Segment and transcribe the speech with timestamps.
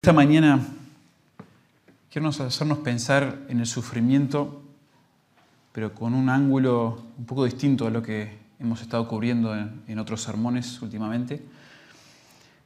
[0.00, 0.64] Esta mañana
[2.08, 4.62] quiero hacernos pensar en el sufrimiento,
[5.72, 10.22] pero con un ángulo un poco distinto a lo que hemos estado cubriendo en, otros
[10.22, 11.42] sermones últimamente.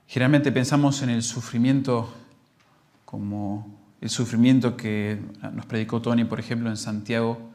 [0.06, 2.12] Generalmente pensamos en el sufrimiento
[3.06, 5.18] como el sufrimiento que
[5.54, 7.50] nos predicó Tony, por ejemplo, en Santiago,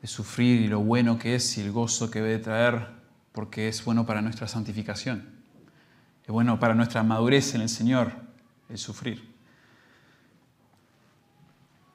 [0.00, 2.86] de sufrir y lo bueno que es y el gozo que debe traer,
[3.32, 5.24] porque es bueno para nuestra santificación,
[6.22, 8.27] es bueno para nuestra madurez en el Señor
[8.68, 9.22] el sufrir.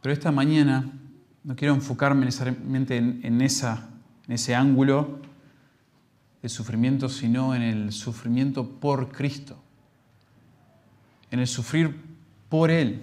[0.02, 0.92] Pero esta mañana
[1.44, 3.90] no quiero enfocarme necesariamente en, esa,
[4.28, 5.20] en ese ángulo
[6.42, 9.58] del sufrimiento, sino en el sufrimiento por Cristo,
[11.32, 11.96] en el sufrir
[12.50, 13.02] por Él.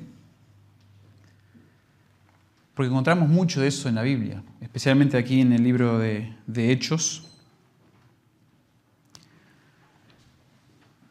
[2.74, 6.70] Porque encontramos mucho de eso en la Biblia, especialmente aquí en el libro de, de
[6.70, 7.29] Hechos.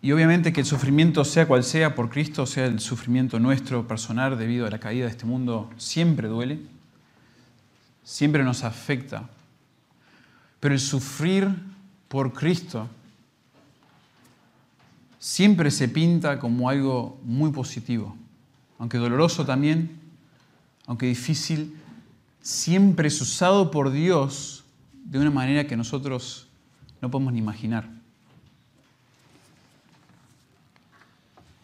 [0.02, 4.38] Y obviamente que el sufrimiento, sea cual sea por Cristo, sea el sufrimiento nuestro personal
[4.38, 6.59] debido a la caída de este mundo, siempre duele,
[8.03, 9.30] siempre nos afecta.
[10.61, 11.50] Pero el sufrir
[12.08, 12.88] por Cristo
[15.19, 18.16] siempre se pinta como algo muy positivo,
[18.78, 20.00] aunque doloroso también,
[20.88, 21.75] aunque difícil,
[22.41, 24.63] siempre es usado por Dios
[25.03, 26.47] de una manera que nosotros
[27.02, 27.98] no podemos ni imaginar.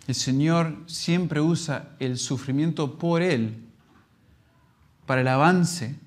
[0.07, 3.63] El Señor siempre usa el sufrimiento por Él
[5.05, 5.99] para el avance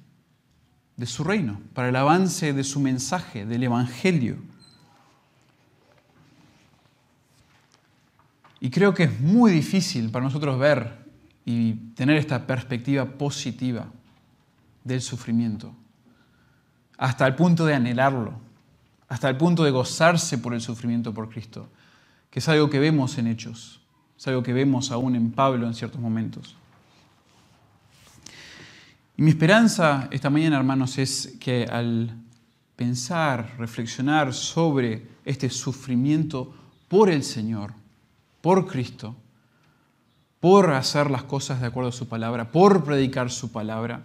[0.96, 4.36] de su reino, para el avance de su mensaje, del Evangelio.
[8.60, 11.06] Y creo que es muy difícil para nosotros ver
[11.44, 13.86] y tener esta perspectiva positiva
[14.82, 15.74] del sufrimiento,
[16.96, 18.40] hasta el punto de anhelarlo,
[19.08, 21.68] hasta el punto de gozarse por el sufrimiento por Cristo,
[22.30, 23.77] que es algo que vemos en Hechos.
[24.18, 26.56] Es algo que vemos aún en Pablo en ciertos momentos.
[29.16, 32.10] Y mi esperanza esta mañana, hermanos, es que al
[32.74, 36.52] pensar, reflexionar sobre este sufrimiento
[36.88, 37.72] por el Señor,
[38.40, 39.14] por Cristo,
[40.40, 44.02] por hacer las cosas de acuerdo a su palabra, por predicar su palabra,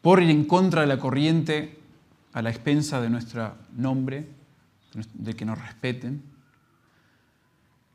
[0.00, 1.78] por ir en contra de la corriente
[2.32, 4.28] a la expensa de nuestro nombre,
[5.14, 6.22] de que nos respeten,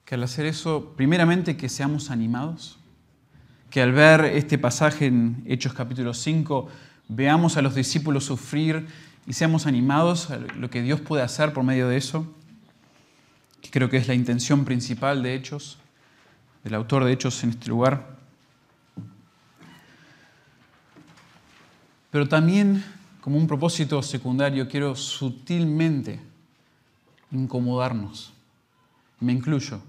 [0.10, 2.80] que al hacer eso, primeramente que seamos animados,
[3.70, 6.68] que al ver este pasaje en Hechos capítulo 5,
[7.10, 8.88] veamos a los discípulos sufrir
[9.28, 12.26] y seamos animados a lo que Dios puede hacer por medio de eso,
[13.62, 15.78] que creo que es la intención principal de Hechos,
[16.64, 18.18] del autor de Hechos en este lugar.
[22.10, 22.84] Pero también,
[23.22, 26.20] como un propósito secundario, quiero sutilmente
[27.32, 28.34] incomodarnos.
[29.20, 29.84] Me incluyo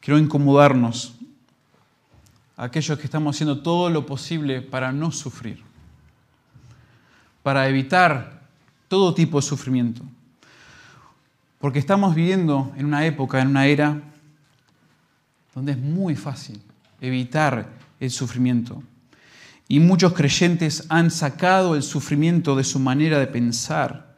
[0.00, 1.14] Quiero incomodarnos
[2.56, 5.62] a aquellos que estamos haciendo todo lo posible para no sufrir,
[7.42, 8.42] para evitar
[8.88, 10.02] todo tipo de sufrimiento.
[11.58, 14.00] Porque estamos viviendo en una época, en una era,
[15.54, 16.60] donde es muy fácil
[17.00, 17.68] evitar
[18.00, 18.82] el sufrimiento.
[19.66, 24.16] Y muchos creyentes han sacado el sufrimiento de su manera de pensar,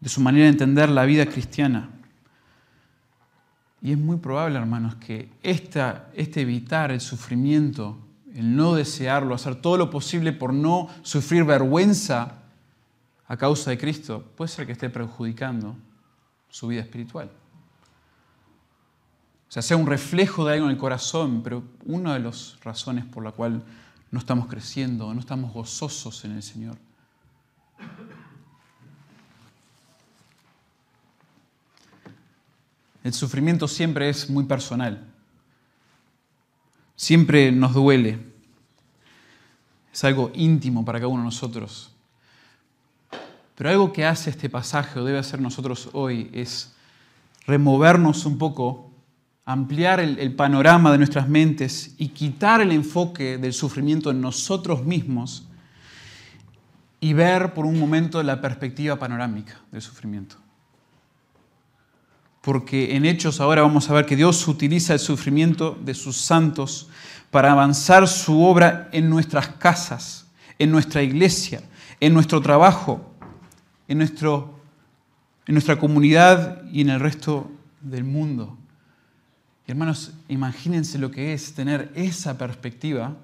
[0.00, 1.90] de su manera de entender la vida cristiana.
[3.82, 7.98] Y es muy probable, hermanos, que esta, este evitar el sufrimiento,
[8.34, 12.42] el no desearlo, hacer todo lo posible por no sufrir vergüenza
[13.28, 15.76] a causa de Cristo, puede ser que esté perjudicando
[16.48, 17.30] su vida espiritual.
[19.48, 23.04] O sea, sea un reflejo de algo en el corazón, pero una de las razones
[23.04, 23.62] por la cual
[24.10, 26.76] no estamos creciendo, no estamos gozosos en el Señor.
[33.06, 35.00] El sufrimiento siempre es muy personal.
[36.96, 38.18] Siempre nos duele.
[39.92, 41.92] Es algo íntimo para cada uno de nosotros.
[43.54, 46.74] Pero algo que hace este pasaje o debe hacer nosotros hoy es
[47.46, 48.90] removernos un poco,
[49.44, 55.46] ampliar el, panorama de nuestras mentes y quitar el enfoque del sufrimiento en nosotros mismos
[56.98, 60.38] y ver por un momento la perspectiva panorámica del sufrimiento
[62.46, 66.88] porque en Hechos ahora vamos a ver que Dios utiliza el sufrimiento de sus santos
[67.32, 71.60] para avanzar su obra en nuestras casas, en nuestra iglesia,
[71.98, 73.12] en nuestro trabajo,
[73.88, 74.60] en, nuestro,
[75.48, 77.50] en nuestra comunidad y en el resto
[77.80, 78.56] del mundo.
[79.66, 83.16] Y hermanos, imagínense lo que es tener esa perspectiva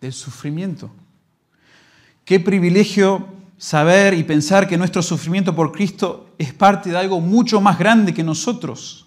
[0.00, 0.90] del sufrimiento.
[2.24, 7.60] Qué privilegio saber y pensar que nuestro sufrimiento por Cristo es parte de algo mucho
[7.60, 9.06] más grande que nosotros.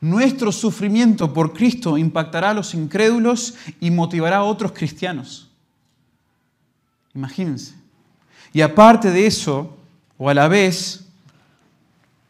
[0.00, 5.48] Nuestro sufrimiento por Cristo impactará a los incrédulos y motivará a otros cristianos.
[7.14, 7.74] Imagínense.
[8.52, 9.76] Y aparte de eso,
[10.18, 11.06] o a la vez,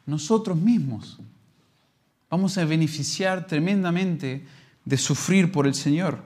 [0.05, 1.19] nosotros mismos
[2.31, 4.47] vamos a beneficiar tremendamente
[4.85, 6.23] de sufrir por el Señor.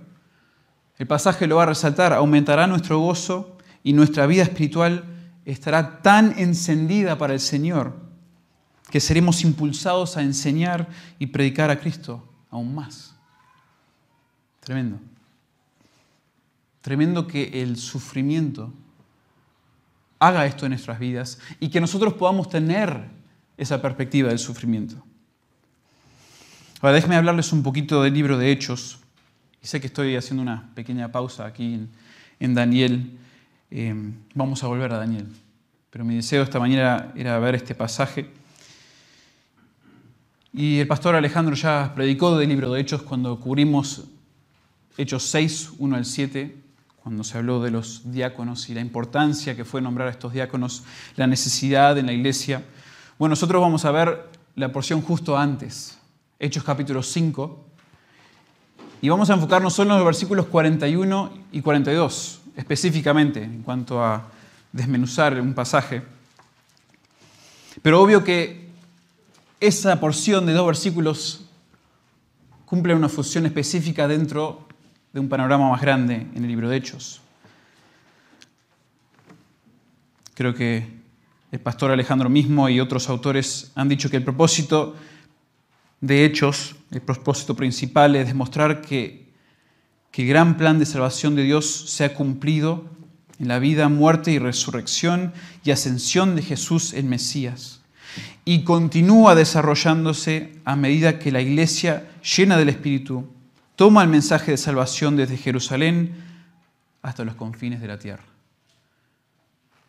[0.98, 3.55] El pasaje lo va a resaltar, aumentará nuestro gozo
[3.86, 5.04] y nuestra vida espiritual
[5.44, 7.94] estará tan encendida para el Señor
[8.90, 10.88] que seremos impulsados a enseñar
[11.20, 13.14] y predicar a Cristo aún más.
[14.58, 14.98] Tremendo.
[16.80, 18.72] Tremendo que el sufrimiento
[20.18, 23.04] haga esto en nuestras vidas y que nosotros podamos tener
[23.56, 25.00] esa perspectiva del sufrimiento.
[26.80, 28.98] Ahora déjenme hablarles un poquito del libro de Hechos.
[29.62, 31.86] Y sé que estoy haciendo una pequeña pausa aquí
[32.40, 33.16] en, Daniel.
[33.70, 33.94] Eh,
[34.34, 35.26] vamos a volver a Daniel.
[35.90, 38.30] Pero mi deseo esta mañana era ver este pasaje.
[40.52, 44.04] Y el pastor Alejandro ya predicó del libro de Hechos cuando cubrimos
[44.96, 46.56] Hechos 6, 1 al 7,
[47.02, 50.84] cuando se habló de los diáconos y la importancia que fue nombrar a estos diáconos,
[51.16, 52.64] la necesidad en la iglesia.
[53.18, 55.98] Bueno, nosotros vamos a ver la porción justo antes,
[56.38, 57.64] Hechos capítulo 5,
[59.02, 64.26] y vamos a enfocarnos solo en los versículos 41 y 42, específicamente, en cuanto a
[64.72, 66.02] desmenuzar un pasaje.
[67.82, 68.68] Pero obvio que
[69.60, 71.44] esa porción de dos versículos
[72.64, 74.66] cumple una función específica dentro
[75.12, 77.20] de un panorama más grande en el libro de Hechos.
[80.34, 80.86] Creo que
[81.52, 84.96] el pastor Alejandro mismo y otros autores han dicho que el propósito
[86.00, 89.25] de Hechos, el propósito principal es demostrar que,
[90.16, 92.86] que el gran plan de salvación de Dios se ha cumplido
[93.38, 97.82] en la vida, muerte y resurrección y ascensión de Jesús el Mesías.
[98.46, 103.28] Y continúa desarrollándose a medida que la iglesia llena del Espíritu
[103.76, 106.14] toma el mensaje de salvación desde Jerusalén
[107.02, 108.24] hasta los confines de la tierra.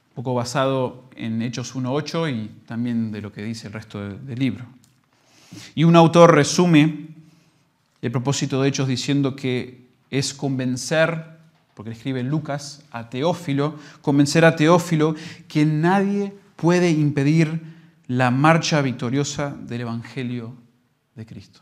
[0.10, 4.40] Un poco basado en Hechos 1.8 y también de lo que dice el resto del
[4.40, 4.66] libro.
[5.74, 7.08] Y un autor resume
[8.02, 11.38] el propósito de Hechos diciendo que es convencer,
[11.74, 15.16] porque escribe Lucas, a Teófilo, convencer a Teófilo
[15.48, 17.62] que nadie puede impedir
[18.08, 20.56] la marcha victoriosa del Evangelio
[21.16, 21.60] de Cristo.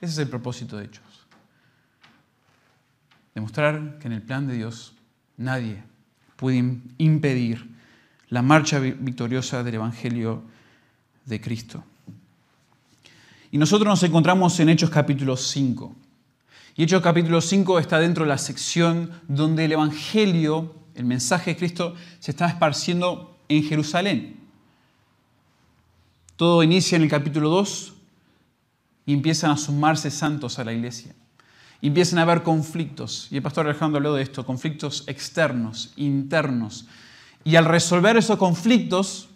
[0.00, 1.04] Ese es el propósito de Hechos.
[3.34, 4.94] Demostrar que en el plan de Dios
[5.36, 5.82] nadie
[6.36, 6.56] puede
[6.98, 7.70] impedir
[8.28, 10.42] la marcha victoriosa del Evangelio
[11.26, 11.84] de Cristo.
[13.52, 15.94] Y nosotros nos encontramos en Hechos capítulo 5.
[16.76, 21.56] Y Hechos capítulo 5 está dentro de la sección donde el Evangelio, el mensaje de
[21.56, 24.40] Cristo, se está esparciendo en Jerusalén.
[26.36, 27.94] Todo inicia en el capítulo 2
[29.06, 31.14] y empiezan a sumarse santos a la iglesia
[31.82, 33.28] empiezan a haber conflictos.
[33.30, 36.86] Y el pastor Alejandro habló de esto, conflictos externos, internos.
[37.44, 39.28] Y al resolver esos conflictos,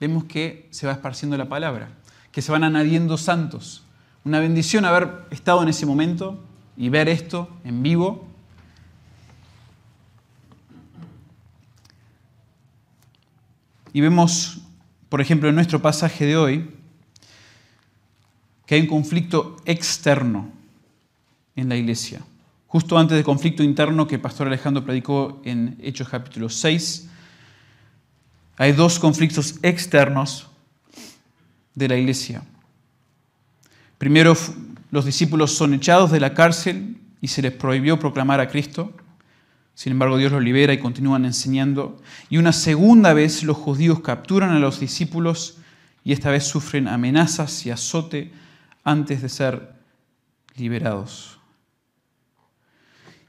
[0.00, 1.90] vemos que se va esparciendo la palabra,
[2.32, 3.82] que se van añadiendo santos.
[4.28, 6.38] Una bendición haber estado en ese momento
[6.76, 8.28] y ver esto en vivo.
[13.94, 14.60] Y vemos,
[15.08, 16.70] por ejemplo, en nuestro pasaje de hoy,
[18.66, 20.50] que hay un conflicto externo
[21.56, 22.20] en la iglesia.
[22.66, 27.08] Justo antes del conflicto interno que el pastor Alejandro predicó en Hechos capítulo 6,
[28.58, 30.48] hay dos conflictos externos
[31.74, 32.42] de la iglesia.
[33.98, 34.34] Primero,
[34.90, 38.94] los discípulos son echados de la cárcel y se les prohibió proclamar a Cristo.
[39.74, 42.00] Sin embargo, Dios los libera y continúan enseñando.
[42.30, 45.58] Y una segunda vez los judíos capturan a los discípulos
[46.04, 48.32] y esta vez sufren amenazas y azote
[48.84, 49.74] antes de ser
[50.56, 51.38] liberados.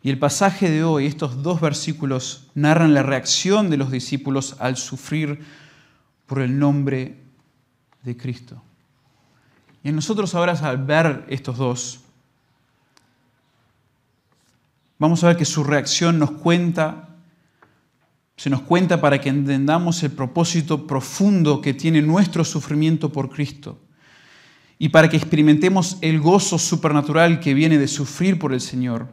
[0.01, 4.77] Y el pasaje de hoy, estos dos versículos, narran la reacción de los discípulos al
[4.77, 5.41] sufrir
[6.25, 7.17] por el nombre
[8.03, 8.63] de Cristo.
[9.83, 11.99] Y en nosotros ahora al ver estos dos,
[14.97, 17.09] vamos a ver que su reacción nos cuenta,
[18.35, 23.79] se nos cuenta para que entendamos el propósito profundo que tiene nuestro sufrimiento por Cristo
[24.77, 29.09] y para que experimentemos el gozo supernatural que viene de sufrir por el Señor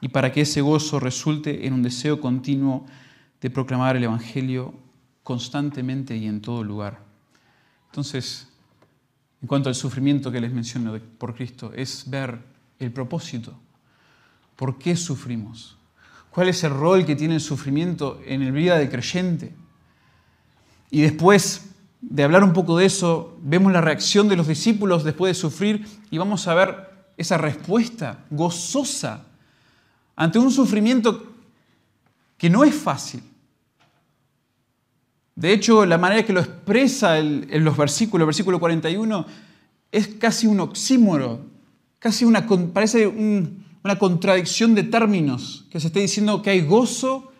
[0.00, 2.86] y para que ese gozo resulte en un deseo continuo
[3.40, 4.74] de proclamar el Evangelio
[5.22, 7.02] constantemente y en todo lugar.
[7.86, 8.49] Entonces,
[9.42, 12.38] en cuanto al sufrimiento que les menciono por Cristo, es ver
[12.78, 13.54] el propósito.
[14.56, 15.78] ¿Por qué sufrimos?
[16.30, 19.54] ¿Cuál es el rol que tiene el sufrimiento en el vida del creyente?
[20.90, 21.70] Y después,
[22.00, 25.86] de hablar un poco de eso, vemos la reacción de los discípulos después de sufrir
[26.10, 29.26] y vamos a ver esa respuesta gozosa
[30.16, 31.32] ante un sufrimiento
[32.36, 33.22] que no es fácil.
[35.40, 39.24] De hecho, la manera que lo expresa en los versículos, versículo 41,
[39.90, 41.46] es casi un oxímoro,
[41.98, 47.32] casi una, parece una contradicción de términos, que se está diciendo que hay gozo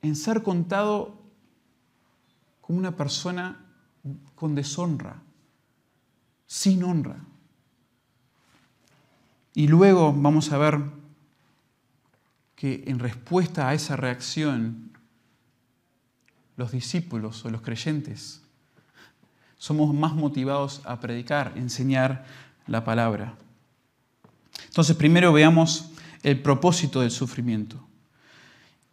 [0.00, 1.20] en ser contado
[2.62, 3.60] como una persona
[4.34, 5.22] con deshonra,
[6.46, 7.18] sin honra.
[9.52, 10.80] Y luego vamos a ver
[12.54, 14.95] que en respuesta a esa reacción,
[16.56, 18.40] los discípulos o los creyentes
[19.58, 22.24] somos más motivados a predicar, enseñar
[22.66, 23.34] la palabra.
[24.66, 25.90] Entonces, primero veamos
[26.22, 27.80] el propósito del sufrimiento.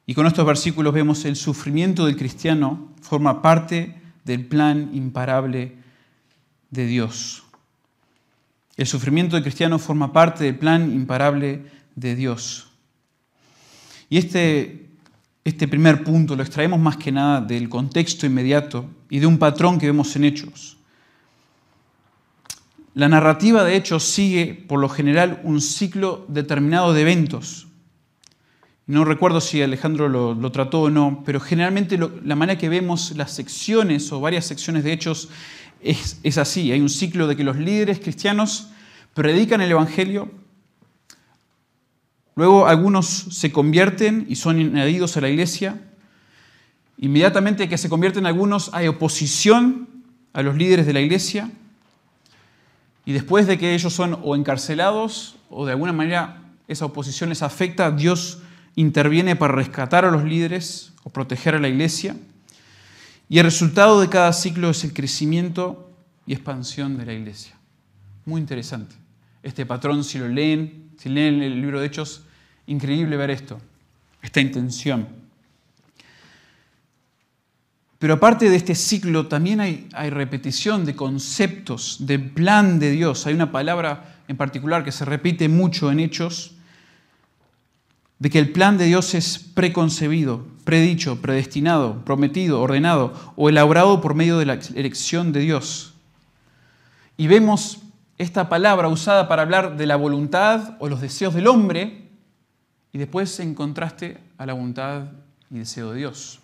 [0.05, 5.75] Y con estos versículos vemos el sufrimiento del cristiano forma parte del plan imparable
[6.69, 7.43] de Dios.
[8.75, 11.65] El sufrimiento del cristiano forma parte del plan imparable
[11.95, 12.69] de Dios.
[14.09, 14.89] Y este,
[15.43, 19.77] este primer punto lo extraemos más que nada del contexto inmediato y de un patrón
[19.77, 20.77] que vemos en Hechos.
[22.93, 27.67] La narrativa de Hechos sigue, por lo general, un ciclo determinado de eventos.
[28.85, 33.31] No recuerdo si Alejandro lo, trató o no, pero generalmente la manera que vemos las
[33.31, 35.29] secciones o varias secciones de hechos
[35.81, 36.71] es, así.
[36.71, 38.69] Hay un ciclo de que los líderes cristianos
[39.13, 40.31] predican el Evangelio,
[42.35, 45.81] luego algunos se convierten y son añadidos a la iglesia,
[46.97, 49.89] inmediatamente que se convierten algunos hay oposición
[50.33, 51.51] a los líderes de la iglesia,
[53.05, 57.41] y después de que ellos son o encarcelados o de alguna manera esa oposición les
[57.41, 58.39] afecta, Dios
[58.75, 62.15] interviene para rescatar a los líderes o proteger a la iglesia.
[63.29, 65.91] Y el resultado de cada ciclo es el crecimiento
[66.25, 67.55] y expansión de la iglesia.
[68.25, 68.95] Muy interesante.
[69.43, 72.23] Este patrón, si lo leen, si leen el libro de Hechos,
[72.65, 73.59] increíble ver esto,
[74.21, 75.05] esta intención.
[77.99, 83.27] Pero aparte de este ciclo, también hay, repetición de conceptos, del plan de Dios.
[83.27, 86.53] Hay una palabra en particular que se repite mucho en Hechos,
[88.19, 94.15] de que el plan de Dios es preconcebido, predicho, predestinado, prometido, ordenado o elaborado por
[94.15, 95.95] medio de la elección de Dios.
[97.17, 97.82] Y vemos
[98.17, 102.09] esta palabra usada para hablar de la voluntad o los deseos del hombre
[102.91, 105.05] y después en contraste a la voluntad
[105.49, 106.39] y deseo de Dios.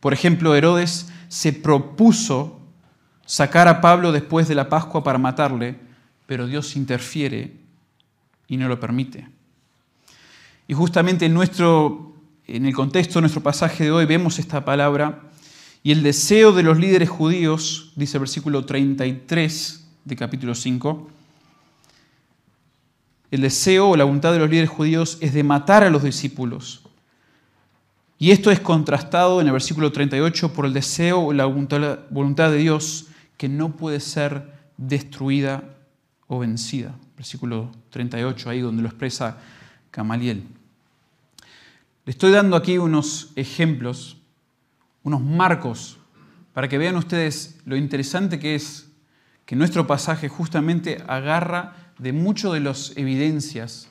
[0.00, 2.60] Por ejemplo, Herodes se propuso
[3.24, 5.76] sacar a Pablo después de la Pascua para matarle,
[6.26, 7.56] pero Dios interfiere
[8.48, 9.28] y no lo permite.
[10.66, 15.22] Y justamente en, nuestro, en el contexto de nuestro pasaje de hoy vemos esta palabra
[15.84, 21.10] y el deseo de los líderes judíos, dice el versículo 33 de capítulo 5,
[23.30, 26.82] el deseo o la voluntad de los líderes judíos es de matar a los discípulos.
[28.18, 32.56] Y esto es contrastado en el versículo 38 por el deseo o la voluntad de
[32.58, 33.06] Dios
[33.36, 35.64] que no puede ser destruida
[36.28, 36.94] o vencida.
[37.16, 39.38] Versículo 38, ahí donde lo expresa
[39.90, 40.44] Camaliel.
[42.04, 44.18] Le estoy dando aquí unos ejemplos,
[45.02, 45.98] unos marcos,
[46.52, 48.91] para que vean ustedes lo interesante que es
[49.52, 53.90] que nuestro pasaje justamente agarra de mucho de las evidencias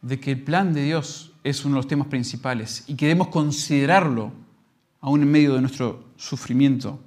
[0.00, 3.28] de que el plan de Dios es uno de los temas principales y que debemos
[3.28, 4.32] considerarlo
[5.02, 6.98] aún en medio de nuestro sufrimiento.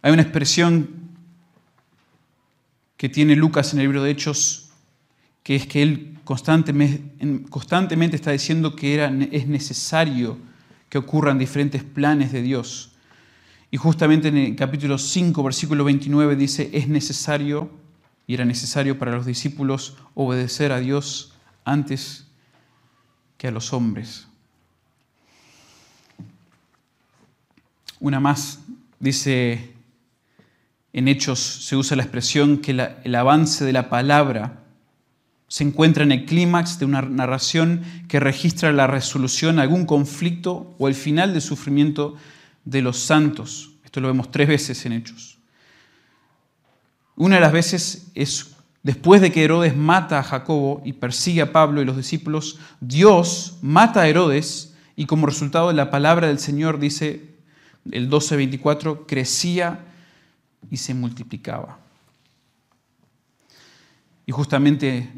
[0.00, 0.88] Hay una expresión
[2.96, 4.70] que tiene Lucas en el libro de Hechos
[5.42, 10.38] que es que él constantemente, está diciendo que era, es necesario
[10.88, 12.89] que ocurran diferentes planes de Dios.
[13.70, 17.70] Y justamente en el capítulo 5, versículo 29 dice, es necesario,
[18.26, 21.34] y era necesario para los discípulos obedecer a Dios
[21.64, 22.26] antes
[23.38, 24.26] que a los hombres.
[28.00, 28.60] Una más,
[28.98, 29.72] dice
[30.92, 32.72] en Hechos, se usa la expresión que
[33.04, 34.64] el avance de la palabra
[35.46, 40.74] se encuentra en el clímax de una narración que registra la resolución a algún conflicto
[40.78, 42.16] o el final del sufrimiento
[42.64, 43.72] de los santos.
[43.84, 45.38] Esto lo vemos tres veces en Hechos.
[47.16, 51.52] Una de las veces es después de que Herodes mata a Jacobo y persigue a
[51.52, 56.38] Pablo y los discípulos, Dios mata a Herodes y como resultado de la palabra del
[56.38, 57.34] Señor, dice
[57.90, 59.86] el 12:24, crecía
[60.70, 61.78] y se multiplicaba.
[64.26, 65.10] Y justamente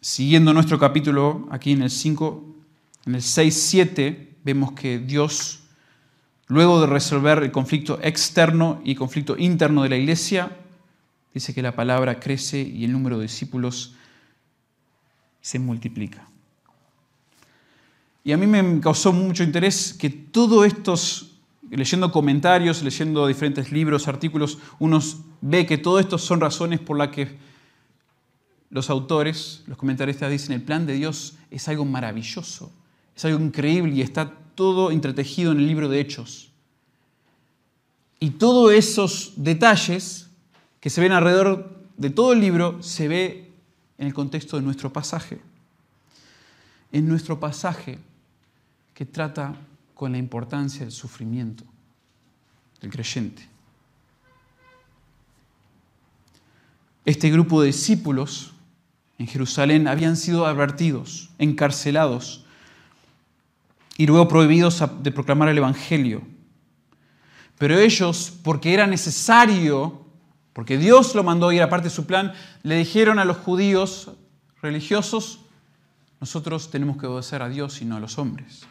[0.00, 2.44] Siguiendo nuestro capítulo, aquí en el 5,
[3.06, 5.64] en el 6, 7, vemos que Dios
[6.48, 10.56] Luego de resolver el conflicto externo y conflicto interno de la iglesia,
[11.34, 13.94] dice que la palabra crece y el número de discípulos
[15.42, 16.26] se multiplica.
[18.24, 21.38] Y a mí me causó mucho interés que todos estos,
[21.70, 25.00] leyendo comentarios, leyendo diferentes libros, artículos, uno
[25.42, 27.38] ve que todo esto son razones por las que
[28.70, 32.72] los autores, los comentaristas dicen, el plan de Dios es algo maravilloso,
[33.16, 36.50] es algo increíble y está todo entretejido en el libro de Hechos.
[38.18, 40.26] Y todos esos detalles
[40.80, 43.52] que se ven alrededor de todo el libro se ve
[43.98, 45.40] en el contexto de nuestro pasaje.
[46.90, 48.00] En nuestro pasaje
[48.94, 49.54] que trata
[49.94, 51.62] con la importancia del sufrimiento
[52.80, 53.48] del creyente.
[57.04, 58.54] Este grupo de discípulos
[59.20, 62.44] en Jerusalén habían sido advertidos, encarcelados
[63.98, 66.22] y luego prohibidos de proclamar el Evangelio.
[67.58, 70.06] Pero ellos, porque era necesario,
[70.54, 74.12] porque Dios lo mandó y era parte de su plan, le dijeron a los judíos
[74.62, 75.40] religiosos,
[76.20, 78.66] nosotros tenemos que obedecer a Dios y no a los hombres.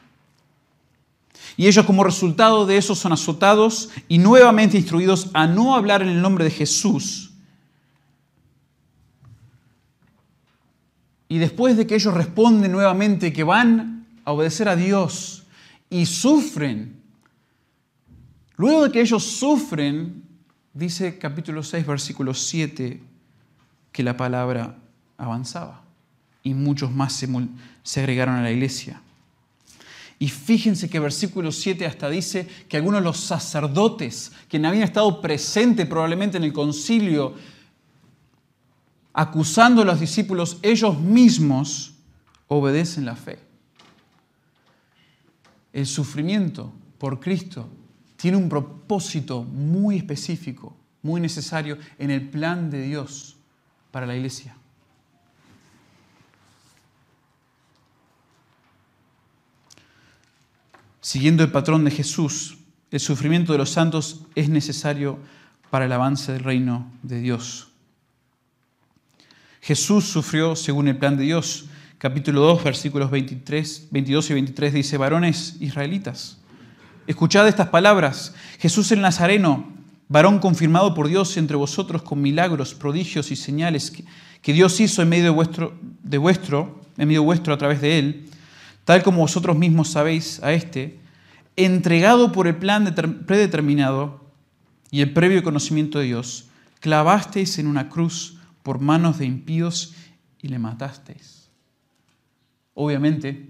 [1.55, 6.09] Y ellos como resultado de eso son azotados y nuevamente instruidos a no hablar en
[6.09, 7.27] el nombre de Jesús
[11.29, 13.96] Y después de que ellos responden nuevamente que van
[14.27, 15.45] a obedecer a Dios
[15.89, 17.01] y sufren,
[18.57, 20.21] luego de que ellos sufren,
[20.73, 23.01] dice capítulo 6, versículo 7,
[23.93, 24.75] que la palabra
[25.17, 25.81] avanzaba
[26.43, 27.13] y muchos más
[27.83, 29.01] se, agregaron a la iglesia.
[30.19, 35.21] Y fíjense que versículo 7 hasta dice que algunos de los sacerdotes, que habían estado
[35.21, 37.33] presentes probablemente en el concilio,
[39.13, 41.93] acusando a los discípulos, ellos mismos
[42.49, 43.46] obedecen la fe.
[45.77, 47.69] El sufrimiento por Cristo
[48.15, 53.37] tiene un propósito muy específico, muy necesario en el plan de Dios
[53.91, 54.57] para la iglesia.
[60.99, 62.57] Siguiendo el patrón de Jesús,
[62.89, 65.19] el sufrimiento de los santos es necesario
[65.69, 67.67] para el avance del reino de Dios.
[69.61, 71.67] Jesús sufrió según el plan de Dios.
[71.99, 76.37] Capítulo 2, versículos 23, 22 y 23 dice, varones israelitas,
[77.07, 78.35] escuchad estas palabras.
[78.59, 79.67] Jesús el Nazareno,
[80.07, 85.09] varón confirmado por Dios entre vosotros con milagros, prodigios y señales que, Dios hizo en
[85.09, 88.29] medio de vuestro, de vuestro, en medio vuestro a través de él,
[88.85, 90.99] tal como vosotros mismos sabéis a este,
[91.55, 92.93] entregado por el plan
[93.25, 94.23] predeterminado
[94.91, 96.45] y el previo conocimiento de Dios,
[96.79, 99.95] clavasteis en una cruz por manos de impíos
[100.43, 101.46] y le matasteis.
[102.79, 103.49] Obviamente,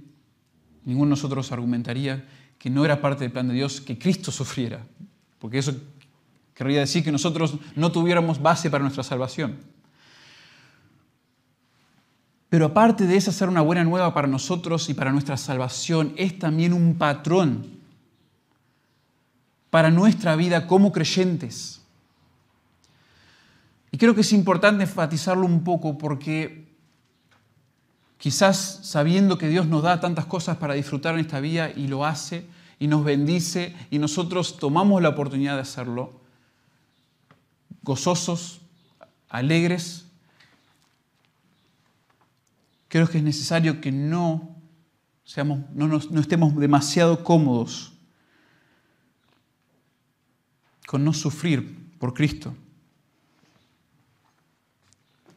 [0.85, 2.25] ninguno de nosotros argumentaría
[2.57, 4.87] que no era parte del plan de Dios que Cristo sufriera,
[5.37, 5.75] porque eso
[6.53, 9.57] querría decir que nosotros no tuviéramos base para nuestra salvación.
[12.47, 16.39] Pero aparte de esa ser una buena nueva para nosotros y para nuestra salvación, es
[16.39, 17.67] también un patrón
[19.69, 21.81] para nuestra vida como creyentes.
[23.91, 26.66] Y creo que es importante enfatizarlo un poco porque
[28.17, 32.05] quizás sabiendo que Dios nos da tantas cosas para disfrutar en esta vida y lo
[32.05, 32.45] hace
[32.79, 36.21] y nos bendice y nosotros tomamos la oportunidad de hacerlo,
[37.81, 38.61] gozosos,
[39.29, 40.05] alegres,
[42.87, 44.55] creo que es necesario que no,
[45.23, 47.93] seamos, no, no estemos demasiado cómodos
[50.87, 52.55] con no sufrir por Cristo.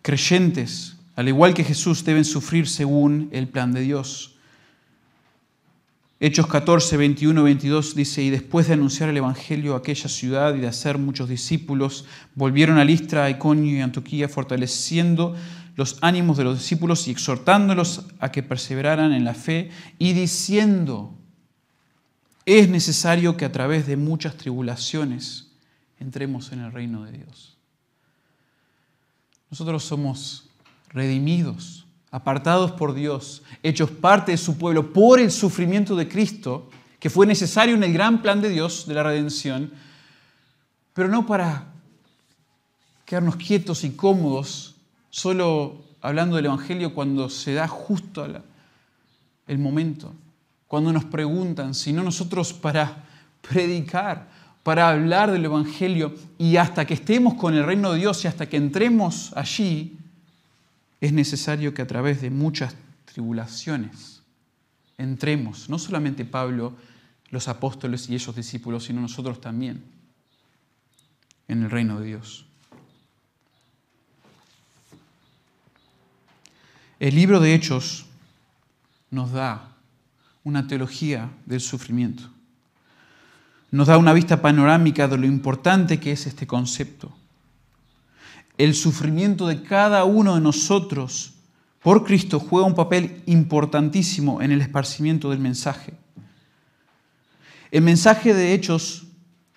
[0.03, 4.37] Creyentes, al igual que Jesús, deben sufrir según el plan de Dios.
[6.19, 10.61] Hechos 14, 21, 22 dice, y después de anunciar el Evangelio a aquella ciudad y
[10.61, 15.37] de hacer muchos discípulos, volvieron a Listra, a Iconio y Antioquía, fortaleciendo
[15.77, 21.15] los ánimos de los discípulos y exhortándolos a que perseveraran en la fe y diciendo,
[22.47, 25.51] es necesario que a través de muchas tribulaciones
[25.99, 27.59] entremos en el reino de Dios.
[29.51, 30.50] Nosotros somos
[30.91, 37.11] redimidos, apartados por Dios, hechos parte de su pueblo por el sufrimiento de Cristo, que
[37.11, 39.73] fue necesario en el gran plan de Dios de la redención,
[40.93, 41.67] pero no para
[43.05, 44.75] quedarnos quietos y cómodos
[45.09, 48.27] solo hablando del Evangelio cuando se da justo
[49.47, 50.13] el momento,
[50.67, 53.05] cuando nos preguntan, sino nosotros para
[53.41, 54.29] predicar,
[54.63, 58.49] para hablar del Evangelio y hasta que estemos con el reino de Dios y hasta
[58.49, 59.97] que entremos allí,
[61.01, 62.75] es necesario que a través de muchas
[63.07, 64.23] tribulaciones
[64.99, 65.69] entremos.
[65.69, 66.77] No solamente Pablo
[67.31, 69.83] los apóstoles y esos discípulos, sino nosotros también
[71.49, 72.47] en el reino de Dios.
[76.99, 78.07] El libro de Hechos
[79.11, 79.75] nos da
[80.45, 82.31] una teología del sufrimiento.
[83.71, 87.17] Nos da una vista panorámica de lo importante que es este concepto.
[88.61, 91.33] El sufrimiento de cada uno de nosotros
[91.83, 95.95] por Cristo juega un papel importantísimo en el esparcimiento del mensaje.
[97.71, 99.07] El mensaje de Hechos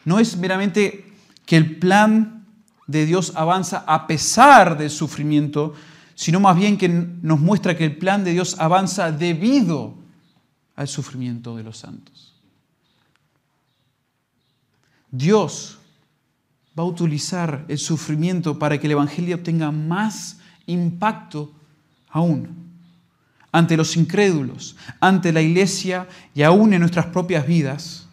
[0.05, 1.13] no es meramente
[1.45, 2.45] que el plan
[2.87, 5.73] de Dios avanza a pesar del sufrimiento,
[6.15, 9.95] sino más bien que nos muestra que el plan de Dios avanza debido
[10.77, 12.35] al sufrimiento de los santos.
[15.11, 15.77] Dios
[16.77, 21.51] va a utilizar el sufrimiento para que el Evangelio tenga más impacto
[22.09, 22.63] aún
[23.53, 28.07] ante los incrédulos, ante la iglesia y aún en nuestras propias vidas.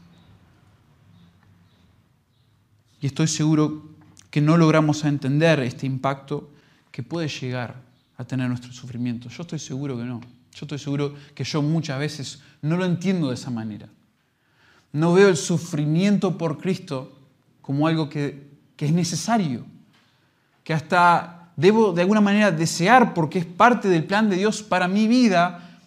[3.01, 3.83] Y estoy seguro
[4.31, 6.51] que no logramos entender este impacto
[6.93, 7.75] que puede llegar
[8.19, 9.31] a tener nuestro sufrimiento.
[9.31, 10.21] Yo estoy seguro que no.
[10.53, 13.89] Yo estoy seguro que yo muchas veces no lo entiendo de esa manera.
[14.93, 17.17] No veo el sufrimiento por Cristo
[17.63, 18.50] como algo que,
[18.81, 19.67] que es necesario,
[20.65, 24.89] que hasta debo de alguna manera desear porque es parte del plan de Dios para
[24.89, 25.79] mi vida,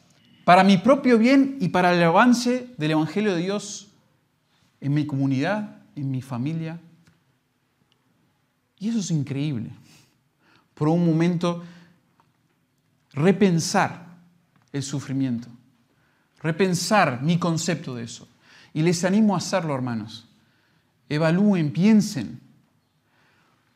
[0.46, 3.88] para mi propio bien y para el avance del Evangelio de Dios
[4.80, 6.80] en mi comunidad, en mi familia.
[8.78, 9.72] Y eso es increíble.
[10.76, 11.64] Por un momento
[13.14, 14.06] repensar
[14.72, 15.48] el sufrimiento,
[16.44, 18.28] repensar mi concepto de eso.
[18.72, 20.28] Y les animo a hacerlo, hermanos.
[21.10, 22.43] Evalúen, piensen.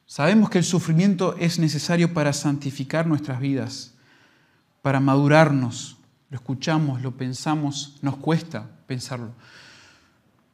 [0.07, 3.93] Sabemos que el sufrimiento es necesario para santificar nuestras vidas,
[4.81, 5.97] para madurarnos.
[6.29, 9.33] Lo escuchamos, lo pensamos, nos cuesta pensarlo.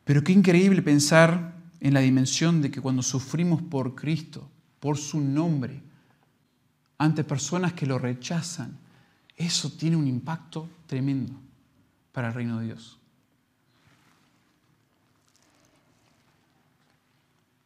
[0.06, 5.22] Pero qué increíble pensar en la dimensión de que cuando sufrimos por Cristo, por su
[5.22, 5.84] nombre,
[6.98, 8.76] ante personas que lo rechazan,
[9.38, 11.34] eso tiene un impacto tremendo
[12.12, 12.98] para el reino de Dios.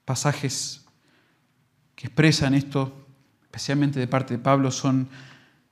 [0.03, 0.86] Pasajes
[1.97, 3.05] que expresan esto,
[3.43, 5.09] especialmente de parte de Pablo, son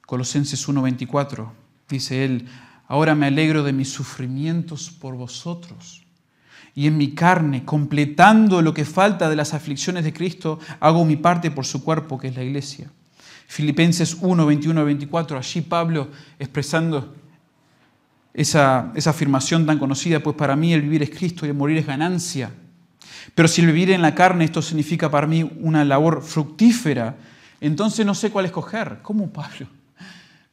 [0.06, 1.54] Colosenses 1:24.
[1.88, 2.48] Dice él,
[2.90, 6.04] ahora me alegro de mis sufrimientos por vosotros.
[6.74, 11.16] Y en mi carne, completando lo que falta de las aflicciones de Cristo, hago mi
[11.16, 12.90] parte por su cuerpo, que es la iglesia
[13.48, 16.10] Filipenses 1, 21 24, allí Pablo
[16.40, 17.16] expresando
[18.34, 21.78] esa, esa afirmación tan conocida, pues para mí el vivir es Cristo y el morir
[21.78, 22.52] es ganancia.
[23.34, 27.16] Pero si el vivir en la carne esto significa para mí una labor fructífera,
[27.60, 29.00] entonces no sé cuál escoger.
[29.02, 29.68] ¿Cómo, Pablo?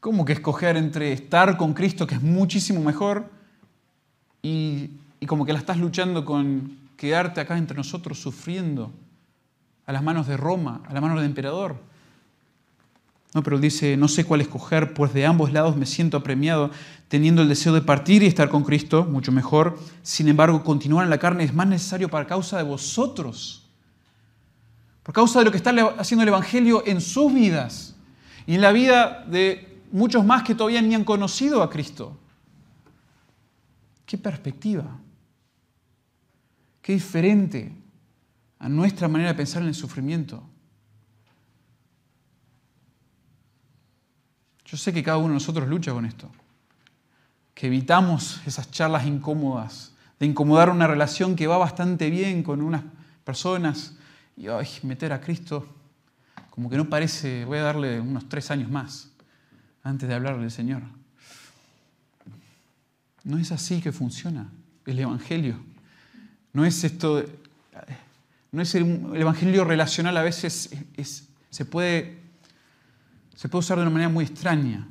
[0.01, 3.31] ¿Cómo que escoger entre estar con Cristo, que es muchísimo mejor,
[4.43, 8.93] y, y como que la estás luchando con quedarte acá entre nosotros sufriendo
[9.87, 11.92] a las manos de Roma, a las manos del emperador?
[13.35, 16.71] No, pero dice, no sé cuál escoger, pues de ambos lados me siento apremiado,
[17.09, 19.79] teniendo el deseo de partir y estar con Cristo, mucho mejor.
[20.03, 23.71] Sin embargo, continuar en la carne es más necesario para causa de vosotros,
[25.03, 27.97] por causa de lo que está haciendo el Evangelio en sus vidas
[28.47, 32.19] y en la vida de muchos más que todavía ni han conocido a Cristo.
[34.05, 34.99] ¿Qué perspectiva?
[36.83, 37.73] Qué diferente
[38.59, 40.43] a nuestra manera de pensar en el sufrimiento.
[44.73, 46.31] Yo sé que cada uno de nosotros lucha con esto,
[47.53, 52.83] que evitamos esas charlas incómodas, de incomodar una relación que va bastante bien con unas
[53.23, 53.93] personas
[54.35, 55.67] y ay, meter a Cristo,
[56.49, 59.11] como que no parece, voy a darle unos tres años más
[59.83, 60.81] antes de hablarle del Señor.
[63.25, 64.51] No es así que funciona
[64.87, 65.57] el Evangelio.
[66.55, 67.23] No es esto,
[68.51, 70.71] no es el, Evangelio relacional a veces
[71.51, 72.22] se puede
[73.35, 74.89] se puede usar de una manera muy extraña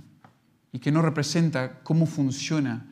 [0.71, 2.85] y que no representa cómo funciona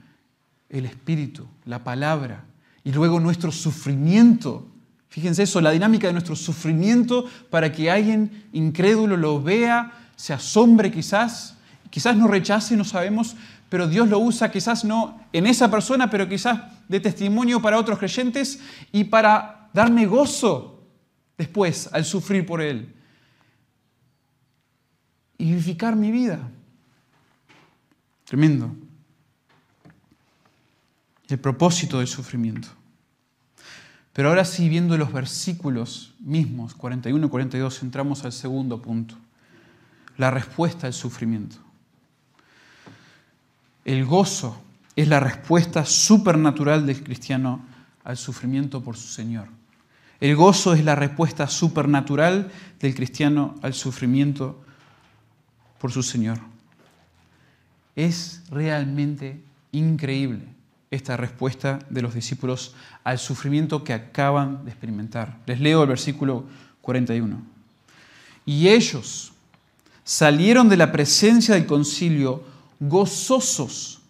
[0.69, 2.45] el espíritu, la palabra,
[2.83, 4.67] y luego nuestro sufrimiento.
[5.09, 10.91] Fíjense eso, la dinámica de nuestro sufrimiento para que alguien incrédulo lo vea, se asombre
[10.91, 11.55] quizás,
[11.89, 13.35] quizás no rechace, no sabemos,
[13.69, 17.97] pero Dios lo usa quizás no en esa persona, pero quizás de testimonio para otros
[17.97, 18.59] creyentes
[18.91, 20.83] y para darme gozo
[21.37, 22.93] después al sufrir por Él
[25.39, 26.37] y vivificar mi vida.
[28.25, 28.75] Tremendo.
[31.27, 32.67] El propósito del sufrimiento.
[34.13, 39.15] Pero ahora sí, viendo los versículos mismos, 41 y 42, entramos al segundo punto,
[40.17, 41.55] la respuesta al sufrimiento.
[43.85, 44.61] El gozo
[44.95, 47.65] es la respuesta supernatural del cristiano
[48.03, 49.47] al sufrimiento por su Señor.
[50.19, 54.65] El gozo es la respuesta supernatural del cristiano al sufrimiento
[55.79, 56.39] por su Señor.
[57.95, 60.45] Es realmente increíble
[60.91, 65.37] esta respuesta de los discípulos al sufrimiento que acaban de experimentar.
[65.45, 66.45] Les leo el versículo
[66.81, 67.41] 41.
[68.45, 69.31] Y ellos
[70.03, 72.43] salieron de la presencia del concilio
[72.79, 74.01] gozosos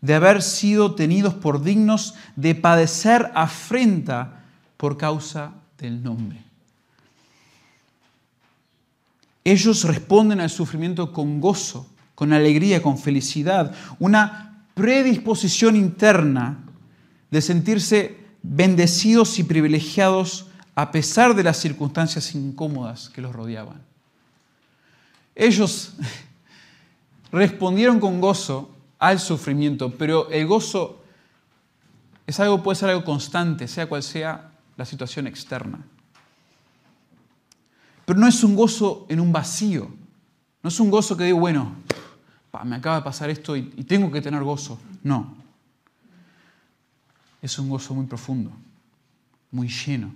[0.00, 4.44] de haber sido tenidos por dignos de padecer afrenta
[4.76, 6.43] por causa del nombre.
[9.44, 16.64] Ellos responden al sufrimiento con gozo, con alegría, con felicidad, una predisposición interna
[17.30, 23.82] de sentirse bendecidos y privilegiados a pesar de las circunstancias incómodas que los rodeaban.
[25.34, 25.94] Ellos
[27.32, 31.02] respondieron con gozo al sufrimiento, pero el gozo
[32.26, 35.84] es algo, puede ser algo constante, sea cual sea la situación externa.
[38.04, 39.88] Pero no es un gozo en un vacío,
[40.62, 41.74] no es un gozo que digo, bueno,
[42.64, 44.78] me acaba de pasar esto y tengo que tener gozo.
[45.02, 45.34] No,
[47.44, 48.50] es un gozo muy profundo,
[49.50, 50.14] muy lleno.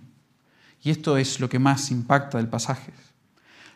[0.82, 2.92] Y esto es lo que más impacta del pasaje.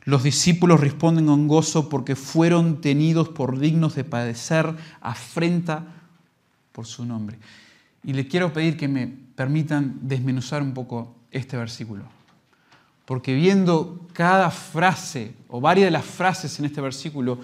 [0.04, 5.84] Los discípulos responden con gozo porque fueron tenidos por dignos de padecer afrenta
[6.72, 7.38] por su nombre.
[8.02, 12.04] Y le quiero pedir que me permitan desmenuzar un poco este versículo.
[13.12, 17.38] Porque viendo cada frase o varias de las frases en este versículo,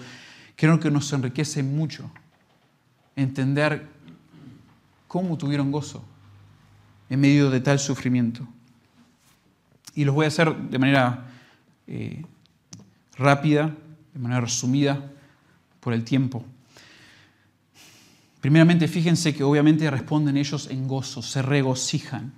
[0.55, 2.09] creo que nos enriquece mucho
[3.15, 3.87] entender
[5.07, 6.03] cómo tuvieron gozo
[7.07, 8.47] en medio de tal sufrimiento.
[9.93, 11.27] Y los voy a hacer de manera
[11.85, 12.25] eh,
[13.15, 13.75] rápida,
[14.11, 15.11] de manera resumida,
[15.81, 16.43] por el tiempo.
[18.41, 22.33] Primeramente, fíjense que obviamente responden ellos en gozo, se regocijan.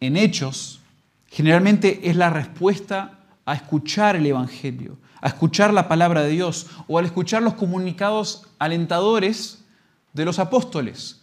[0.00, 0.80] En hechos,
[1.28, 6.98] generalmente es la respuesta a escuchar el Evangelio, a escuchar la palabra de Dios o
[6.98, 9.64] al escuchar los comunicados alentadores
[10.12, 11.20] de los apóstoles.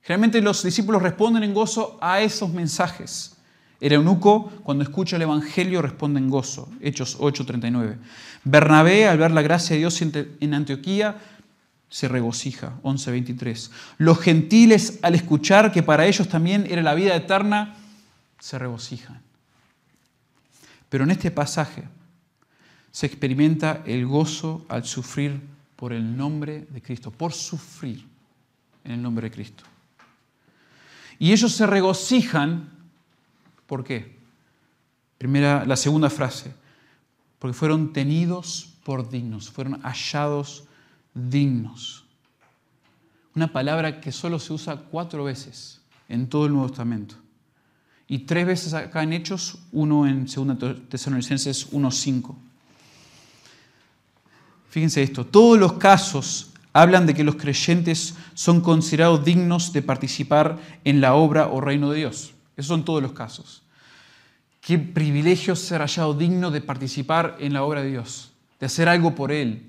[0.00, 3.36] Generalmente los discípulos responden en gozo a esos mensajes.
[3.80, 6.68] El eunuco, cuando escucha el Evangelio, responde en gozo.
[6.80, 7.98] Hechos 8:39.
[8.44, 11.16] Bernabé, al ver la gracia de Dios en Antioquía,
[11.88, 12.74] se regocija.
[12.82, 13.70] 11:23.
[13.98, 17.74] Los gentiles, al escuchar que para ellos también era la vida eterna,
[18.38, 19.20] se regocijan.
[20.92, 21.84] Pero en este pasaje
[22.90, 25.40] se experimenta el gozo al sufrir
[25.74, 28.06] por el nombre de Cristo, por sufrir
[28.84, 29.64] en el nombre de Cristo.
[31.18, 32.68] Y ellos se regocijan
[33.72, 34.18] ¿Por qué?
[35.16, 36.52] Primera, la segunda frase,
[37.38, 40.64] porque fueron tenidos por dignos, fueron hallados
[41.14, 42.04] dignos.
[43.34, 47.21] Una palabra que solo se usa cuatro veces en todo el Nuevo Testamento.
[48.12, 52.34] Y tres veces acá en Hechos, uno en 2 Tesalonicenses 1.5.
[54.68, 60.58] Fíjense esto, todos los casos hablan de que los creyentes son considerados dignos de participar
[60.84, 62.34] en la obra o reino de Dios.
[62.54, 63.62] Esos son todos los casos.
[64.60, 69.14] Qué privilegio ser hallado digno de participar en la obra de Dios, de hacer algo
[69.14, 69.62] por Él.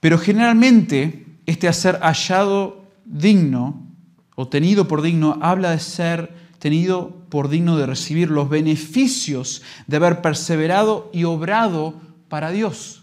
[0.00, 3.86] Pero generalmente este hacer hallado digno
[4.34, 9.96] o tenido por digno habla de ser tenido por digno de recibir los beneficios de
[9.96, 11.94] haber perseverado y obrado
[12.28, 13.02] para Dios.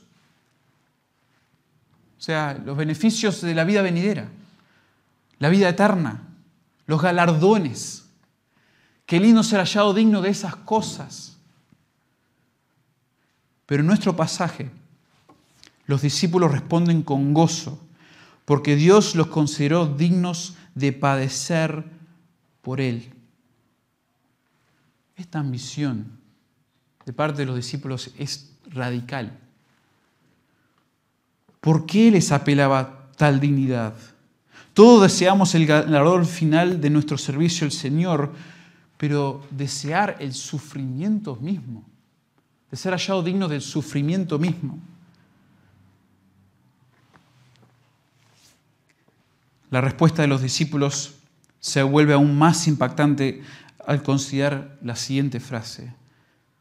[2.17, 4.29] O sea, los beneficios de la vida venidera,
[5.39, 6.23] la vida eterna,
[6.85, 8.05] los galardones.
[9.05, 11.37] Qué lindo ser hallado digno de esas cosas.
[13.65, 14.69] Pero en nuestro pasaje,
[15.87, 17.81] los discípulos responden con gozo,
[18.45, 21.85] porque Dios los consideró dignos de padecer
[22.61, 23.16] por Él.
[25.17, 26.11] Esta ambición
[27.05, 29.37] de parte de los discípulos es radical.
[31.59, 33.95] ¿Por qué les apelaba tal dignidad?
[34.73, 38.31] Todos deseamos el ganador final de nuestro servicio al Señor,
[38.97, 41.83] pero desear el sufrimiento mismo,
[42.69, 44.77] de ser hallado digno del sufrimiento mismo.
[49.71, 51.15] La respuesta de los discípulos
[51.59, 53.41] se vuelve aún más impactante
[53.87, 55.93] al considerar la siguiente frase,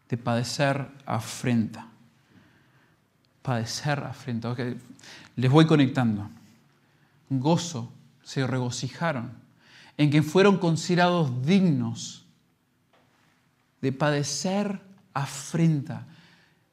[0.09, 1.89] de padecer afrenta.
[3.43, 4.55] Padecer afrenta.
[5.35, 6.31] Les voy conectando.
[7.29, 9.33] Gozo, se regocijaron
[9.97, 12.25] en que fueron considerados dignos
[13.81, 14.81] de padecer
[15.13, 16.07] afrenta.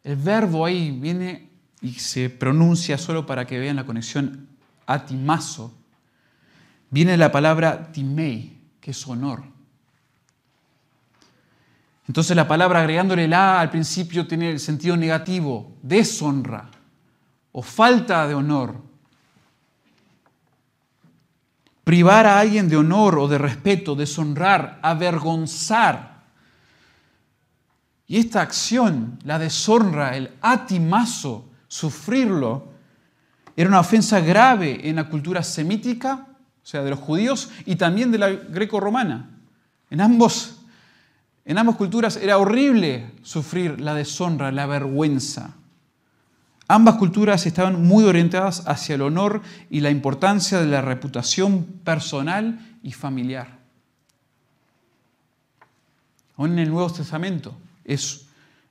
[0.04, 1.50] El verbo ahí viene
[1.82, 4.48] y se pronuncia solo para que vean la conexión
[4.86, 5.74] atimazo,
[6.92, 9.53] viene la palabra timei, que es honor.
[12.08, 16.70] Entonces la palabra agregándole la al principio tiene el sentido negativo, deshonra
[17.54, 18.76] o falta de honor.
[21.84, 26.24] Privar a alguien de honor o de respeto, deshonrar, avergonzar.
[28.08, 32.74] Y esta acción, la deshonra, el atimazo, sufrirlo,
[33.56, 36.28] era una ofensa grave en la cultura semítica,
[36.64, 39.30] o sea, de los judíos, y también de la greco-romana.
[39.90, 40.63] En ambos
[41.46, 45.56] en ambas culturas era horrible sufrir la deshonra, la vergüenza.
[46.68, 52.78] Ambas culturas estaban muy orientadas hacia el honor y la importancia de la reputación personal
[52.82, 53.60] y familiar.
[56.38, 57.54] Aún en el Nuevo Testamento
[57.84, 58.26] es,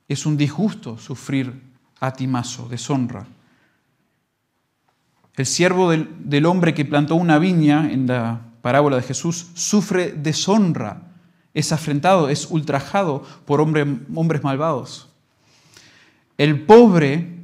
[0.09, 1.63] es un disgusto sufrir
[2.01, 3.27] atimazo, deshonra.
[5.37, 10.13] El siervo del, del hombre que plantó una viña en la parábola de Jesús sufre
[10.13, 11.12] deshonra
[11.55, 15.09] es afrentado, es ultrajado por hombres malvados.
[16.39, 17.39] El pobre,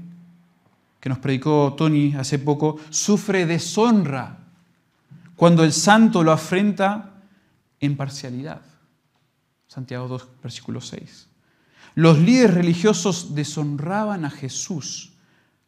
[1.00, 4.38] que nos predicó Tony hace poco, sufre deshonra
[5.36, 7.22] cuando el santo lo afrenta
[7.80, 8.62] en parcialidad.
[9.68, 11.28] Santiago 2, versículo 6.
[11.94, 15.12] Los líderes religiosos deshonraban a Jesús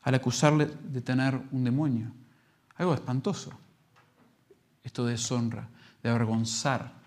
[0.03, 2.11] al acusarle de tener un demonio.
[2.77, 3.53] Algo espantoso.
[4.83, 5.69] Esto de deshonra,
[6.03, 7.00] de avergonzar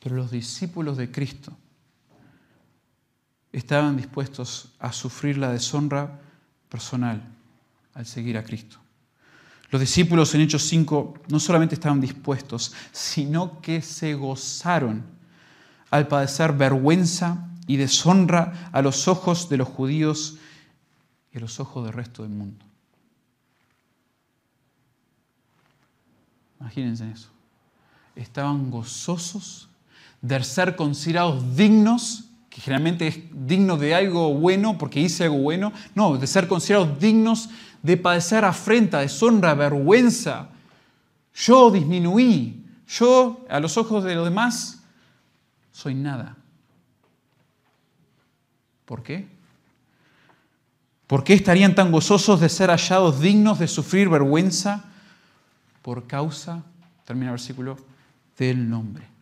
[0.00, 1.56] Pero los discípulos de Cristo
[3.52, 6.20] estaban dispuestos a sufrir la deshonra
[6.68, 7.22] personal
[7.94, 8.78] al seguir a Cristo.
[9.70, 15.04] Los discípulos en Hechos 5 no solamente estaban dispuestos, sino que se gozaron
[15.90, 20.38] al padecer vergüenza y deshonra a los ojos de los judíos
[21.32, 22.64] y a los ojos del resto del mundo.
[26.60, 27.28] Imagínense eso.
[28.16, 29.67] Estaban gozosos
[30.20, 35.72] de ser considerados dignos, que generalmente es digno de algo bueno porque hice algo bueno,
[35.94, 37.50] no, de ser considerados dignos
[37.82, 40.48] de padecer afrenta, deshonra, vergüenza.
[41.34, 44.82] Yo disminuí, yo a los ojos de los demás
[45.70, 46.36] soy nada.
[48.84, 49.28] ¿Por qué?
[51.06, 54.86] ¿Por qué estarían tan gozosos de ser hallados dignos de sufrir vergüenza?
[55.82, 56.64] Por causa,
[57.04, 57.78] termina el versículo,
[58.36, 59.17] del nombre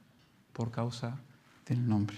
[0.57, 1.19] por causa
[1.67, 2.17] del nombre.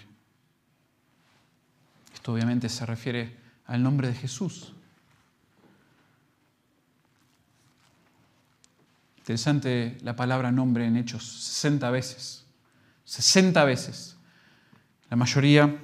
[2.15, 3.35] Esto obviamente se refiere
[3.67, 4.73] al nombre de Jesús.
[9.19, 12.45] Interesante la palabra nombre en Hechos, 60 veces.
[13.07, 14.17] 60 veces.
[15.11, 15.77] La mayoría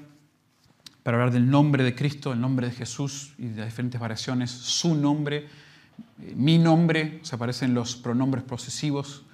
[1.03, 4.53] para hablar del nombre de Cristo, el nombre de Jesús y de las diferentes variaciones,
[4.53, 5.49] su nombre,
[6.23, 9.25] eh, mi nombre, se aparecen los pronombres posesivos.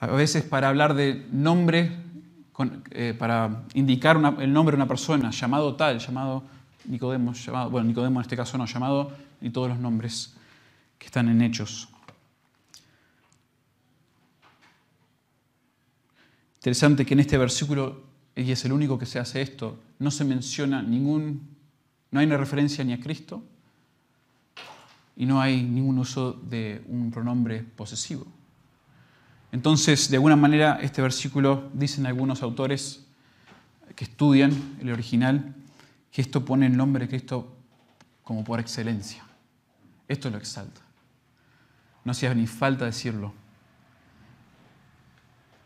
[0.00, 2.13] A veces para hablar de nombre
[2.90, 6.44] eh, para indicar el nombre de una persona, llamado tal, llamado
[6.84, 10.34] Nicodemo, llamado, bueno, Nicodemo en este caso no, llamado, y todos los nombres
[10.98, 11.88] que están en hechos.
[16.56, 18.04] Interesante que en este versículo,
[18.36, 21.48] y es el único que se hace esto, no se menciona ningún,
[22.10, 23.42] no hay una referencia ni a Cristo
[25.16, 28.26] y no hay ningún uso de un pronombre posesivo.
[29.54, 33.06] Entonces, de alguna manera, este versículo, dicen algunos autores
[33.94, 35.54] que estudian el original,
[36.10, 37.54] que esto pone el nombre de Cristo
[38.24, 39.24] como por excelencia.
[40.08, 40.80] Esto lo exalta.
[42.02, 43.32] No hacía ni falta decirlo.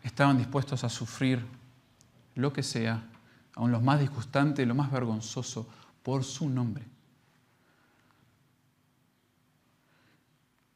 [0.03, 1.43] Estaban dispuestos a sufrir
[2.35, 3.01] lo que sea,
[3.55, 5.67] aun lo más disgustante, lo más vergonzoso,
[6.03, 6.85] por su nombre.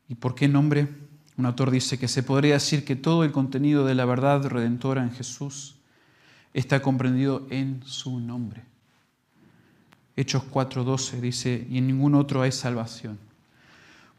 [0.09, 1.12] ¿Y por qué nombre?
[1.37, 5.03] Un autor dice que se podría decir que todo el contenido de la verdad redentora
[5.03, 5.75] en Jesús
[6.53, 8.63] está comprendido en su nombre.
[10.15, 13.17] Hechos 4:12 dice, y en ningún otro hay salvación,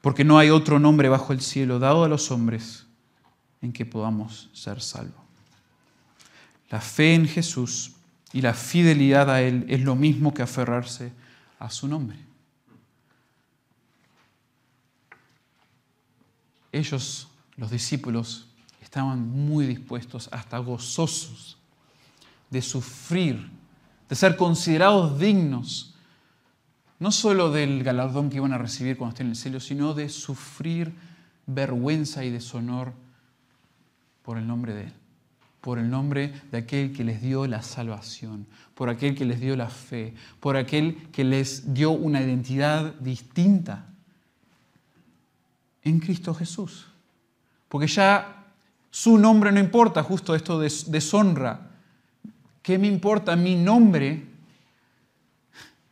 [0.00, 2.87] porque no hay otro nombre bajo el cielo dado a los hombres
[3.62, 5.22] en que podamos ser salvos.
[6.70, 7.93] La fe en Jesús
[8.32, 11.12] y la fidelidad a Él es lo mismo que aferrarse
[11.61, 12.18] a su nombre.
[16.75, 18.49] Ellos, los discípulos,
[18.83, 21.57] estaban muy dispuestos, hasta gozosos,
[22.51, 23.49] de sufrir,
[24.09, 25.95] de ser considerados dignos,
[26.99, 30.09] no solo del galardón que iban a recibir cuando estén en el cielo, sino de
[30.09, 30.93] sufrir
[31.47, 32.93] vergüenza y deshonor
[34.22, 34.93] por el nombre de Él,
[35.61, 39.57] por el nombre de aquel que les dio la salvación, por aquel que les dio
[39.57, 43.93] la fe, por aquel que les dio una identidad distinta
[45.85, 46.87] en Cristo Jesús.
[47.68, 48.47] Porque ya
[48.91, 51.70] su nombre no importa, justo esto de deshonra.
[52.62, 54.26] ¿Qué me importa mi nombre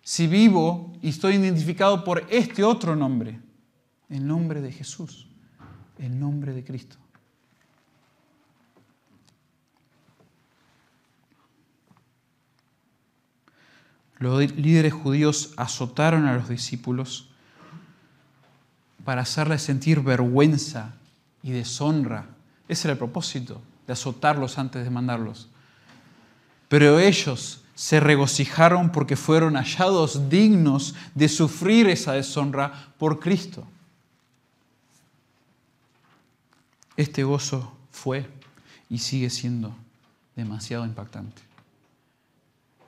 [0.02, 3.40] si vivo y estoy identificado por este otro nombre?
[4.08, 5.28] El nombre de Jesús,
[5.98, 6.96] el nombre de Cristo.
[14.18, 17.31] Los líderes judíos azotaron a los discípulos
[19.04, 20.94] para hacerles sentir vergüenza
[21.42, 22.26] y deshonra.
[22.68, 25.48] Ese era el propósito, de azotarlos antes de mandarlos.
[26.68, 33.66] Pero ellos se regocijaron porque fueron hallados dignos de sufrir esa deshonra por Cristo.
[36.96, 38.28] Este gozo fue
[38.88, 39.74] y sigue siendo
[40.36, 41.42] demasiado impactante.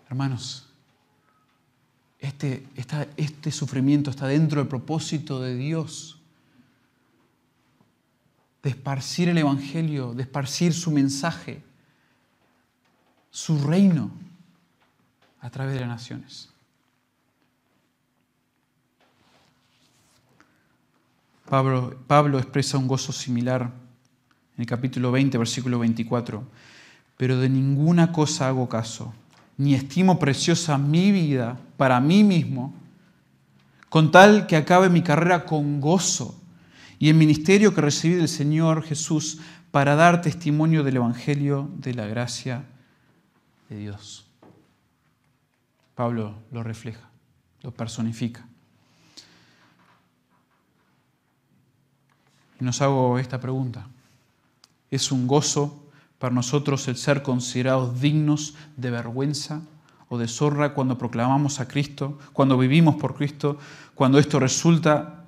[0.08, 0.63] Hermanos,
[2.24, 2.66] este,
[3.16, 6.18] este sufrimiento está dentro del propósito de Dios
[8.62, 11.62] de esparcir el Evangelio, de esparcir su mensaje,
[13.30, 14.10] su reino
[15.40, 16.48] a través de las naciones.
[21.44, 23.70] Pablo, Pablo, expresa un gozo similar
[24.56, 26.42] en el capítulo 20, versículo 24.
[27.18, 29.12] Pero de ninguna cosa hago caso
[29.56, 32.74] ni estimo preciosa mi vida para mí mismo,
[33.88, 36.40] con tal que acabe mi carrera con gozo
[36.98, 39.40] y el ministerio que recibí del Señor Jesús
[39.70, 42.64] para dar testimonio del Evangelio de la gracia
[43.68, 44.26] de Dios.
[45.94, 47.08] Pablo lo refleja,
[47.62, 48.46] lo personifica.
[52.60, 53.86] Y nos hago esta pregunta.
[54.90, 55.83] ¿Es un gozo
[56.24, 59.60] para nosotros el ser considerados dignos de vergüenza
[60.08, 63.58] o de zorra cuando proclamamos a Cristo, cuando vivimos por Cristo,
[63.94, 65.26] cuando esto resulta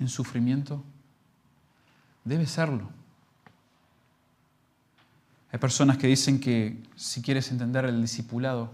[0.00, 0.82] en sufrimiento?
[2.24, 2.88] Debe serlo.
[5.52, 8.72] Hay personas que dicen que si quieres entender el discipulado,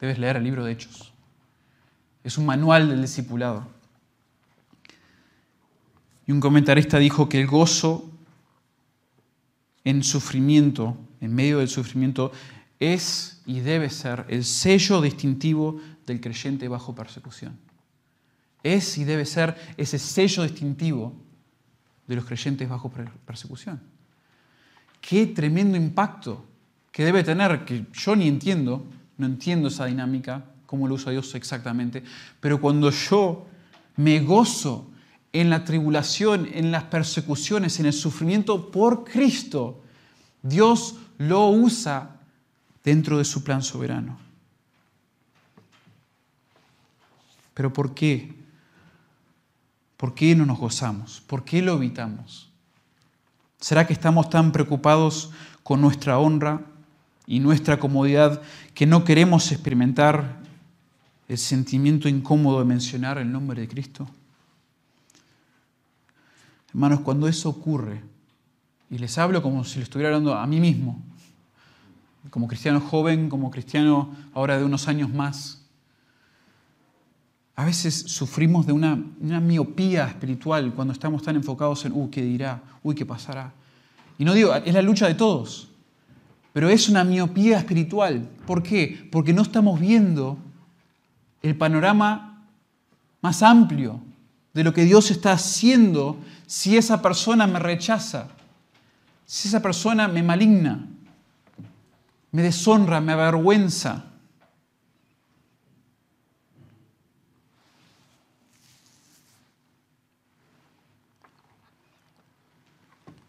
[0.00, 1.12] debes leer el libro de Hechos.
[2.24, 3.66] Es un manual del discipulado.
[6.26, 8.15] Y un comentarista dijo que el gozo
[9.86, 12.32] en sufrimiento, en medio del sufrimiento,
[12.80, 17.56] es y debe ser el sello distintivo del creyente bajo persecución.
[18.64, 21.14] Es y debe ser ese sello distintivo
[22.08, 22.90] de los creyentes bajo
[23.24, 23.80] persecución.
[25.00, 26.44] Qué tremendo impacto
[26.90, 28.84] que debe tener, que yo ni entiendo,
[29.18, 32.02] no entiendo esa dinámica, cómo lo usa Dios exactamente,
[32.40, 33.46] pero cuando yo
[33.94, 34.90] me gozo
[35.40, 39.82] en la tribulación, en las persecuciones, en el sufrimiento por Cristo,
[40.42, 42.16] Dios lo usa
[42.84, 44.18] dentro de su plan soberano.
[47.54, 48.34] Pero ¿por qué?
[49.96, 51.22] ¿Por qué no nos gozamos?
[51.26, 52.50] ¿Por qué lo evitamos?
[53.60, 55.30] ¿Será que estamos tan preocupados
[55.62, 56.60] con nuestra honra
[57.26, 58.42] y nuestra comodidad
[58.74, 60.36] que no queremos experimentar
[61.28, 64.08] el sentimiento incómodo de mencionar el nombre de Cristo?
[66.76, 68.02] Hermanos, cuando eso ocurre,
[68.90, 71.02] y les hablo como si le estuviera hablando a mí mismo,
[72.28, 75.62] como cristiano joven, como cristiano ahora de unos años más,
[77.54, 78.94] a veces sufrimos de una,
[79.40, 82.60] miopía espiritual cuando estamos tan enfocados en, uy, ¿qué dirá?
[82.82, 83.54] Uy, ¿qué pasará?
[84.18, 85.70] Y no digo, es la lucha de todos,
[86.52, 88.28] pero es una miopía espiritual.
[88.46, 89.08] ¿Por qué?
[89.10, 90.36] Porque no estamos viendo
[91.40, 92.44] el panorama
[93.22, 94.02] más amplio
[94.56, 98.28] de lo que Dios está haciendo si esa persona me rechaza,
[99.26, 100.86] si esa persona me maligna,
[102.32, 104.06] me deshonra, me avergüenza.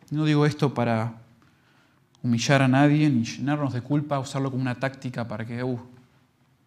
[0.10, 1.14] No digo esto para
[2.24, 5.78] humillar a nadie ni llenarnos de culpa, usarlo como una táctica para que, uh,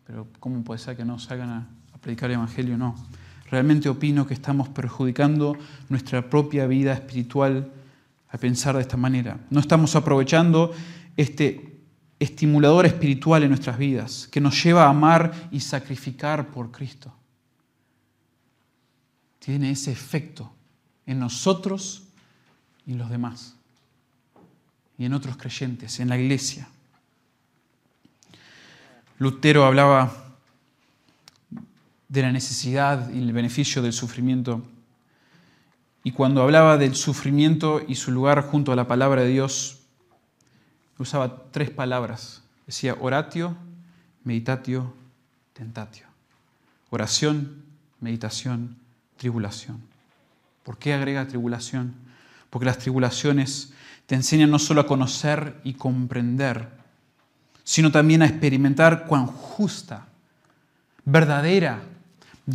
[0.07, 2.77] pero ¿cómo puede ser que no salgan a, a predicar el Evangelio?
[2.77, 2.95] No.
[3.51, 5.57] Realmente opino que estamos perjudicando
[5.89, 7.73] nuestra propia vida espiritual
[8.29, 9.41] al pensar de esta manera.
[9.51, 10.73] No estamos aprovechando
[11.17, 11.81] este
[12.21, 17.13] estimulador espiritual en nuestras vidas que nos lleva a amar y sacrificar por Cristo.
[19.41, 20.53] Tiene ese efecto
[21.07, 22.05] en nosotros
[22.87, 23.57] y en los demás,
[24.97, 26.69] y en otros creyentes, en la iglesia.
[29.19, 30.30] Lutero hablaba
[32.11, 34.63] de la necesidad y el beneficio del sufrimiento.
[36.03, 39.79] Y cuando hablaba del sufrimiento y su lugar junto a la palabra de Dios,
[40.99, 42.43] usaba tres palabras.
[42.67, 43.57] Decía oratio,
[44.25, 44.93] meditatio,
[45.53, 46.07] tentatio.
[46.91, 47.63] Oración,
[48.01, 48.77] meditación,
[49.17, 49.81] tribulación.
[50.65, 51.95] ¿Por qué agrega tribulación?
[52.51, 53.73] Porque las tribulaciones
[54.07, 56.69] te enseñan no solo a conocer y comprender,
[57.63, 60.09] sino también a experimentar cuán justa,
[61.05, 61.81] verdadera,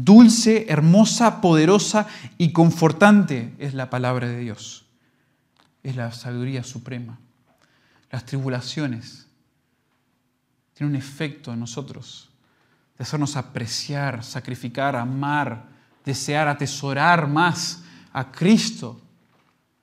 [0.03, 4.85] dulce, hermosa, poderosa y confortante es la palabra de Dios.
[5.83, 7.19] Es la sabiduría suprema.
[8.11, 9.27] Las tribulaciones
[10.73, 12.29] tienen un efecto en nosotros
[12.97, 15.65] de hacernos apreciar, sacrificar, amar,
[16.03, 17.83] desear, atesorar más
[18.13, 19.01] a Cristo,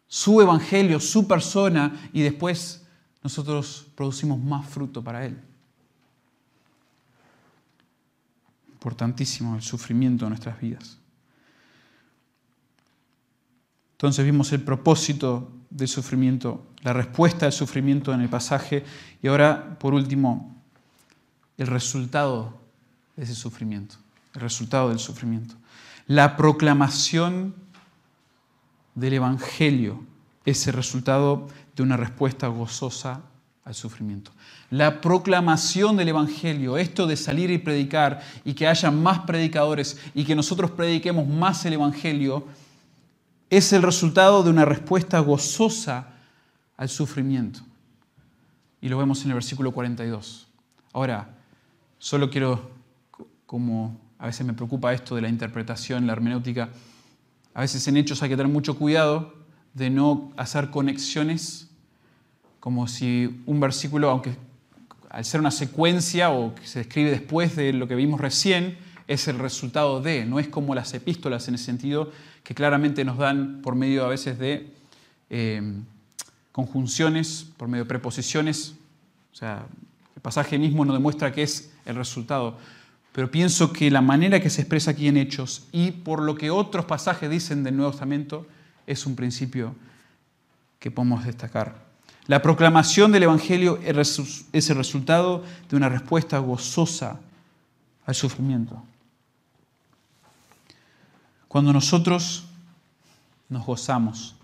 [0.07, 2.83] su evangelio, su persona, y después
[3.23, 5.39] nosotros producimos más fruto para Él.
[8.83, 10.99] Importantísimo el sufrimiento de nuestras vidas.
[13.93, 18.85] Entonces vimos el propósito del sufrimiento, la respuesta al sufrimiento en el pasaje
[19.23, 20.61] y ahora, por último,
[21.59, 22.59] el resultado
[23.15, 23.95] de ese sufrimiento,
[24.35, 25.55] el resultado del sufrimiento.
[26.09, 27.55] La proclamación
[28.97, 30.05] del Evangelio
[30.45, 33.23] es el resultado de una respuesta gozosa
[33.65, 34.33] al sufrimiento.
[34.71, 40.25] La proclamación del Evangelio, esto de salir y predicar y que haya más predicadores y
[40.25, 42.47] que nosotros prediquemos más el Evangelio,
[43.51, 46.09] es el resultado de una respuesta gozosa
[46.77, 47.61] al sufrimiento.
[48.81, 50.49] Y lo vemos en el versículo 42.
[50.93, 51.29] Ahora,
[51.99, 52.73] solo quiero,
[53.47, 56.71] como a veces me preocupa esto de la interpretación, la hermenéutica,
[57.55, 59.35] a veces en hechos hay que tener mucho cuidado
[59.75, 61.72] de no hacer conexiones
[62.63, 64.37] como si un versículo, aunque
[65.11, 69.27] al ser una secuencia o que se escribe después de lo que vimos recién, es
[69.27, 72.13] el resultado de, no es como las epístolas en el sentido
[72.45, 74.73] que claramente nos dan por medio a veces de
[75.29, 75.73] eh,
[76.53, 78.77] conjunciones, por medio de preposiciones,
[79.33, 79.67] o sea,
[80.15, 82.57] el pasaje mismo nos demuestra que es el resultado,
[83.11, 86.51] pero pienso que la manera que se expresa aquí en Hechos y por lo que
[86.51, 88.47] otros pasajes dicen del Nuevo Testamento
[88.87, 89.75] es un principio
[90.79, 91.91] que podemos destacar.
[92.27, 97.21] La proclamación del Evangelio es el resultado de una respuesta gozosa
[98.07, 98.83] al sufrimiento.
[101.49, 102.45] Cuando nosotros
[103.49, 104.37] nos gozamos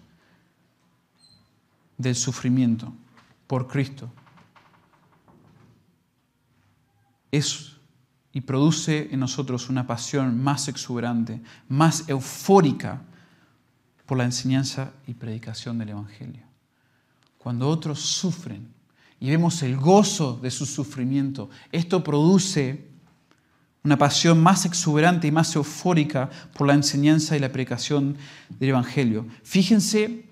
[1.97, 2.93] del sufrimiento
[3.47, 4.11] por Cristo,
[7.31, 7.75] es
[8.33, 13.01] y produce en nosotros una pasión más exuberante, más eufórica
[14.07, 16.48] por la enseñanza y predicación del Evangelio.
[17.49, 18.69] Cuando otros sufren
[19.19, 22.91] y vemos el gozo de su sufrimiento, esto produce
[23.83, 28.19] una pasión más exuberante y más eufórica por la enseñanza y la predicación
[28.51, 29.27] del Evangelio.
[29.45, 30.27] Fíjense,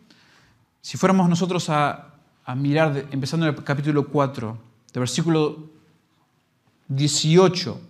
[0.83, 2.17] si fuéramos nosotros a,
[2.55, 4.59] mirar, empezando en el capítulo 4,
[4.93, 5.71] de versículo
[6.89, 7.81] 18,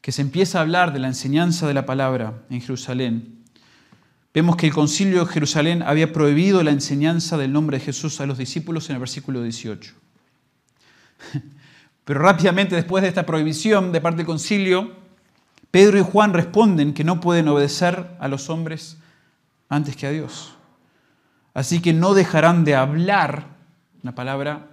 [0.00, 3.41] que se empieza a hablar de la enseñanza de la palabra en Jerusalén,
[4.34, 8.26] vemos que el concilio de Jerusalén había prohibido la enseñanza del nombre de Jesús a
[8.26, 9.94] los discípulos en el versículo 18.
[12.04, 14.92] Pero rápidamente después de esta prohibición de parte del concilio,
[15.70, 18.98] Pedro y Juan responden que no pueden obedecer a los hombres
[19.68, 20.54] antes que a Dios.
[21.54, 23.46] Así que no dejarán de hablar,
[24.02, 24.66] una palabra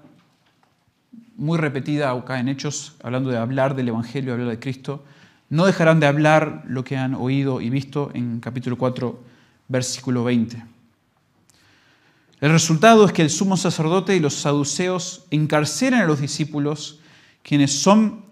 [1.36, 5.05] muy repetida acá en Hechos, hablando de hablar del Evangelio, hablar de Cristo,
[5.49, 9.24] no dejarán de hablar lo que han oído y visto en capítulo 4,
[9.70, 10.61] versículo 20.
[12.41, 16.99] El resultado es que el sumo sacerdote y los saduceos encarcelan a los discípulos,
[17.43, 18.26] quienes son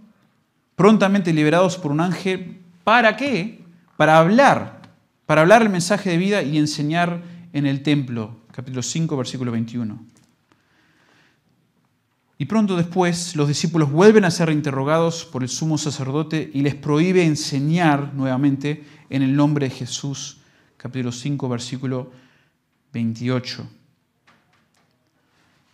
[0.76, 2.60] prontamente liberados por un ángel.
[2.84, 3.64] ¿Para qué?
[3.96, 4.82] Para hablar,
[5.26, 7.22] para hablar el mensaje de vida y enseñar
[7.54, 8.38] en el templo.
[8.52, 10.00] Capítulo 5, versículo 21.
[12.40, 16.76] Y pronto después los discípulos vuelven a ser interrogados por el sumo sacerdote y les
[16.76, 20.38] prohíbe enseñar nuevamente en el nombre de Jesús.
[20.78, 22.12] Capítulo 5, versículo
[22.94, 23.68] 28.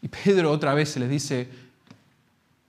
[0.02, 1.50] Y Pedro otra vez se les dice,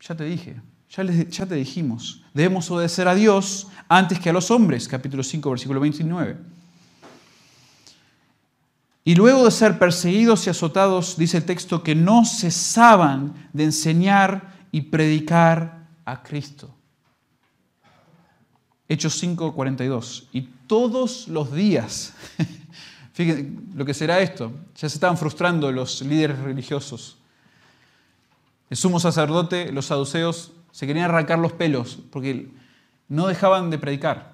[0.00, 0.60] ya te dije,
[0.90, 4.88] ya, ya te dijimos, debemos obedecer a Dios antes que a los hombres.
[4.88, 6.36] Capítulo 5, versículo 29.
[9.04, 14.54] Y luego de ser perseguidos y azotados, dice el texto, que no cesaban de enseñar
[14.72, 16.74] y predicar a Cristo.
[18.88, 20.28] Hechos 5, 42.
[20.32, 22.14] Y todos los días,
[23.12, 27.18] fíjense lo que será esto, ya se estaban frustrando los líderes religiosos.
[28.70, 32.48] El sumo sacerdote, los saduceos, se querían arrancar los pelos porque
[33.08, 34.32] no dejaban de predicar.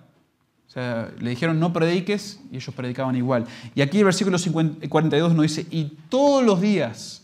[0.66, 3.44] O sea, le dijeron no prediques y ellos predicaban igual.
[3.74, 4.38] Y aquí el versículo
[4.88, 7.22] 42 nos dice, y todos los días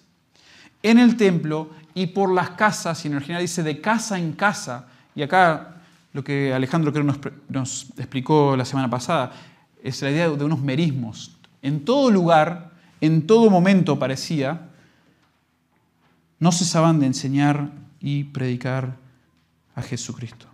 [0.83, 4.89] en el templo y por las casas, y en original dice de casa en casa,
[5.15, 5.76] y acá
[6.17, 7.19] lo que Alejandro creo nos,
[7.51, 9.33] nos explicó la semana pasada,
[9.85, 11.37] es la idea de unos merismos.
[11.61, 14.71] En todo lugar, en todo momento parecía,
[16.39, 18.97] no cesaban de enseñar y predicar
[19.75, 20.47] a Jesucristo.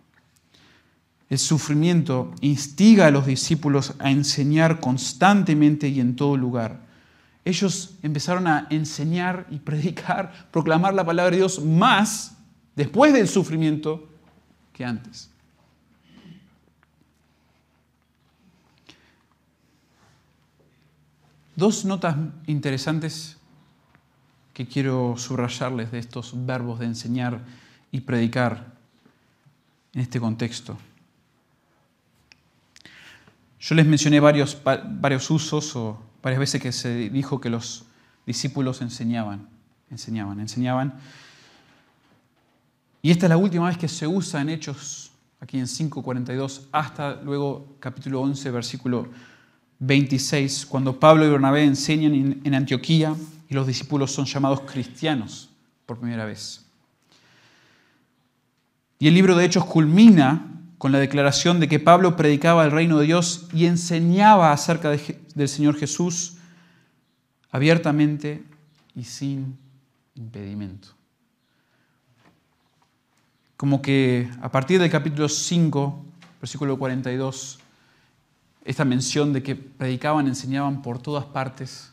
[1.30, 6.80] El sufrimiento instiga a los discípulos a enseñar constantemente y en todo lugar.
[7.44, 12.36] Ellos empezaron a enseñar y predicar, proclamar la palabra de Dios más
[12.74, 14.08] después del sufrimiento
[14.72, 15.31] que antes.
[21.62, 22.16] Dos notas
[22.48, 23.36] interesantes
[24.52, 27.44] que quiero subrayarles de estos verbos de enseñar
[27.92, 28.74] y predicar
[29.94, 30.76] en este contexto.
[33.60, 37.84] Yo les mencioné varios, varios usos o varias veces que se dijo que los
[38.26, 39.48] discípulos enseñaban,
[39.88, 40.94] enseñaban, enseñaban.
[43.02, 47.22] Y esta es la última vez que se usa en Hechos, aquí en 5.42, hasta
[47.22, 49.06] luego capítulo 11, versículo
[49.84, 53.16] 26, cuando Pablo y Bernabé enseñan en Antioquía
[53.48, 55.50] y los discípulos son llamados cristianos
[55.86, 56.64] por primera vez.
[59.00, 60.46] Y el libro de Hechos culmina
[60.78, 65.48] con la declaración de que Pablo predicaba el reino de Dios y enseñaba acerca del
[65.48, 66.36] Señor Jesús
[67.50, 68.44] abiertamente
[68.94, 69.58] y sin
[70.14, 70.90] impedimento.
[73.56, 76.04] Como que a partir del capítulo 5,
[76.40, 77.58] versículo 42,
[78.64, 81.92] esta mención de que predicaban, enseñaban por todas partes.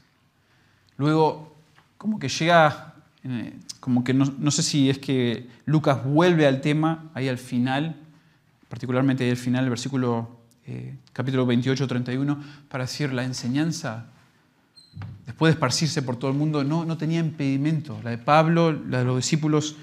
[0.98, 1.56] Luego,
[1.98, 7.10] como que llega, eh, como que no, sé si es que Lucas vuelve al tema
[7.14, 7.96] ahí al final,
[8.68, 10.30] particularmente ahí al final, el versículo
[10.66, 14.06] eh, capítulo 28, 31, para decir la enseñanza,
[15.26, 18.00] después de esparcirse por todo el mundo, no, no tenía impedimento.
[18.04, 19.76] La de Pablo, la de los discípulos,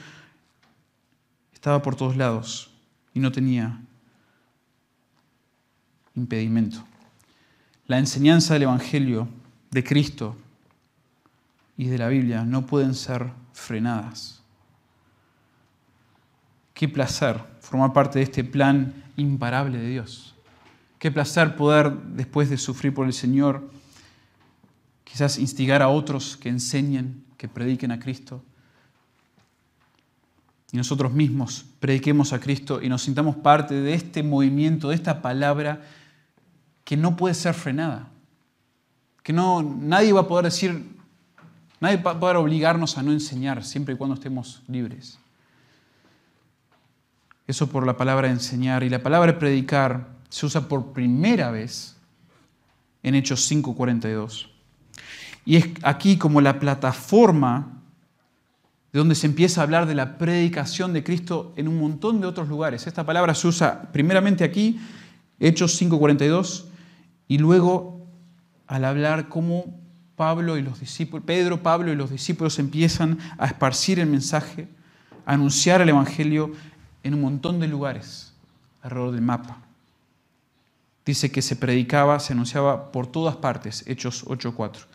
[1.53, 2.71] estaba por todos lados
[3.13, 3.81] y no tenía
[6.17, 6.85] impedimento.
[7.87, 9.29] La enseñanza del Evangelio
[9.71, 10.37] de Cristo
[11.77, 14.43] y de la Biblia no pueden ser frenadas.
[16.75, 20.35] Qué placer formar parte de este plan imparable de Dios.
[20.99, 23.71] Qué placer poder, después de sufrir por el Señor,
[25.05, 28.43] quizás instigar a otros que enseñen, que prediquen a Cristo.
[30.73, 35.23] Y nosotros mismos prediquemos a Cristo y nos sintamos parte de este movimiento, de esta
[35.23, 35.83] palabra
[36.87, 38.09] que no puede ser frenada.
[39.25, 40.97] Que no, nadie va a poder decir,
[41.81, 45.19] nadie va a poder obligarnos a no enseñar siempre y cuando estemos libres.
[47.49, 48.85] Eso por la palabra enseñar.
[48.85, 51.97] Y la palabra predicar se usa por primera vez
[53.03, 54.49] en Hechos 5:42.
[55.45, 57.83] Y es aquí como la plataforma
[58.93, 62.29] de donde se empieza a hablar de la predicación de Cristo en un montón de
[62.29, 62.87] otros lugares.
[62.87, 64.81] Esta palabra se usa primeramente aquí,
[65.41, 66.76] Hechos 5:42,
[67.29, 68.07] y luego,
[68.67, 69.65] al hablar cómo
[70.17, 74.69] Pablo y los discípulos, Pedro, Pablo y los discípulos empiezan a esparcir el mensaje,
[75.25, 76.53] a anunciar el Evangelio
[77.03, 78.33] en un montón de lugares
[78.83, 79.59] alrededor del mapa.
[81.05, 84.87] Dice que se predicaba, se anunciaba por todas partes, Hechos 8.4.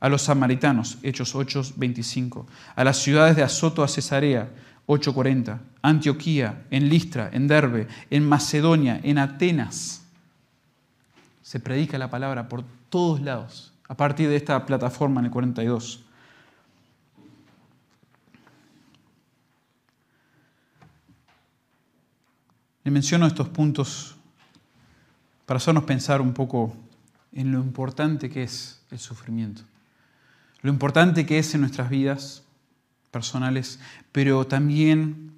[0.00, 2.44] A los samaritanos, Hechos 8.25.
[2.76, 4.50] A las ciudades de Azoto a Cesarea,
[4.86, 5.60] 8.40.
[5.80, 10.03] Antioquía, en Listra, en Derbe, en Macedonia, en Atenas
[11.44, 16.02] se predica la palabra por todos lados, a partir de esta plataforma en el 42.
[22.82, 24.16] Le menciono estos puntos
[25.44, 26.74] para hacernos pensar un poco
[27.32, 29.64] en lo importante que es el sufrimiento,
[30.62, 32.42] lo importante que es en nuestras vidas
[33.10, 33.80] personales,
[34.12, 35.34] pero también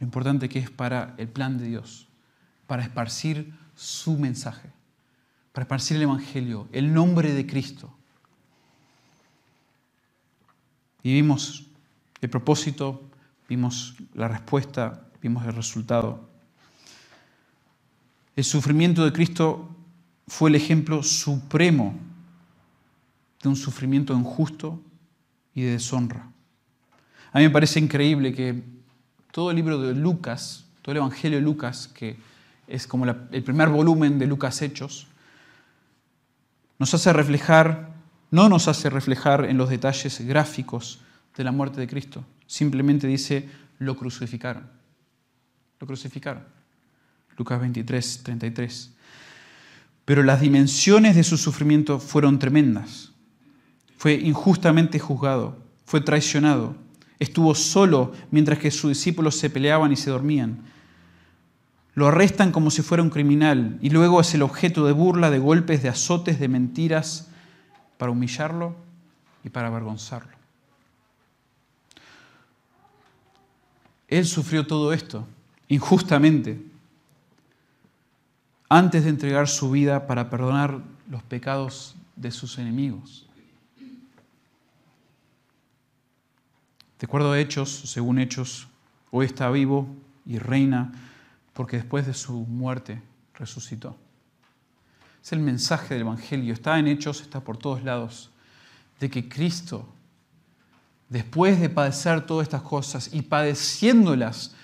[0.00, 2.08] lo importante que es para el plan de Dios,
[2.66, 4.79] para esparcir su mensaje
[5.66, 7.92] para el Evangelio, el nombre de Cristo.
[11.02, 11.66] Y vimos
[12.20, 13.02] el propósito,
[13.48, 16.28] vimos la respuesta, vimos el resultado.
[18.36, 19.68] El sufrimiento de Cristo
[20.28, 21.94] fue el ejemplo supremo
[23.42, 24.80] de un sufrimiento injusto
[25.54, 26.30] y de deshonra.
[27.32, 28.62] A mí me parece increíble que
[29.32, 32.18] todo el libro de Lucas, todo el Evangelio de Lucas, que
[32.66, 35.09] es como el primer volumen de Lucas Hechos,
[36.80, 37.90] nos hace reflejar,
[38.30, 41.00] no nos hace reflejar en los detalles gráficos
[41.36, 42.24] de la muerte de Cristo.
[42.46, 44.66] Simplemente dice, lo crucificaron.
[45.78, 46.42] Lo crucificaron.
[47.36, 48.92] Lucas 23, 33.
[50.06, 53.12] Pero las dimensiones de su sufrimiento fueron tremendas.
[53.98, 56.74] Fue injustamente juzgado, fue traicionado,
[57.18, 60.64] estuvo solo mientras que sus discípulos se peleaban y se dormían.
[61.94, 65.38] Lo arrestan como si fuera un criminal y luego es el objeto de burla, de
[65.38, 67.28] golpes, de azotes, de mentiras,
[67.98, 68.76] para humillarlo
[69.44, 70.32] y para avergonzarlo.
[74.08, 75.26] Él sufrió todo esto
[75.68, 76.60] injustamente
[78.68, 83.26] antes de entregar su vida para perdonar los pecados de sus enemigos.
[86.98, 88.68] De acuerdo a Hechos, según Hechos,
[89.10, 89.88] hoy está vivo
[90.26, 90.92] y reina
[91.52, 93.02] porque después de su muerte
[93.34, 93.96] resucitó.
[95.22, 98.30] Es el mensaje del Evangelio, está en Hechos, está por todos lados,
[99.00, 99.88] de que Cristo,
[101.08, 104.54] después de padecer todas estas cosas y padeciéndolas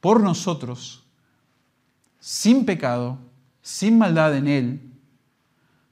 [0.00, 1.04] por nosotros,
[2.20, 3.18] sin pecado,
[3.62, 4.80] sin maldad en Él,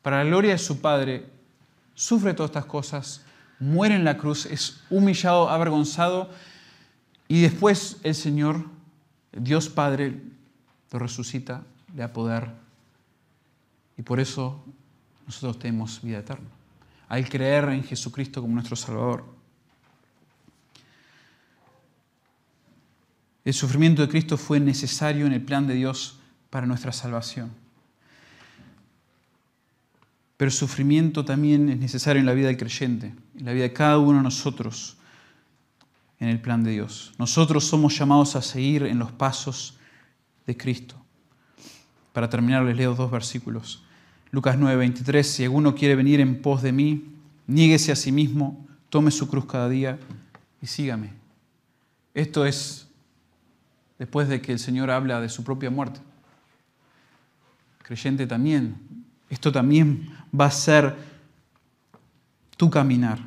[0.02, 1.30] para la gloria de su Padre,
[1.94, 3.22] sufre todas estas cosas,
[3.58, 6.30] muere en la cruz, es humillado, avergonzado,
[7.28, 8.66] y después el Señor
[9.32, 10.20] Dios Padre
[10.90, 11.62] lo resucita,
[11.94, 12.50] le da poder
[13.96, 14.62] y por eso
[15.26, 16.48] nosotros tenemos vida eterna.
[17.08, 19.24] Al creer en Jesucristo como nuestro Salvador.
[23.44, 26.18] El sufrimiento de Cristo fue necesario en el plan de Dios
[26.48, 27.50] para nuestra salvación.
[30.36, 33.72] Pero el sufrimiento también es necesario en la vida del creyente, en la vida de
[33.72, 34.96] cada uno de nosotros
[36.22, 37.12] en el plan de Dios.
[37.18, 39.76] Nosotros somos llamados a seguir en los pasos
[40.46, 40.94] de Cristo.
[42.12, 43.82] Para terminar, les leo dos versículos.
[44.30, 47.12] Lucas 9, 23, si alguno quiere venir en pos de mí,
[47.48, 49.98] niéguese a sí mismo, tome su cruz cada día
[50.60, 51.10] y sígame.
[52.14, 52.86] Esto es
[53.98, 55.98] después de que el Señor habla de su propia muerte.
[57.82, 58.76] Creyente también,
[59.28, 60.94] esto también va a ser
[62.56, 63.18] tu caminar.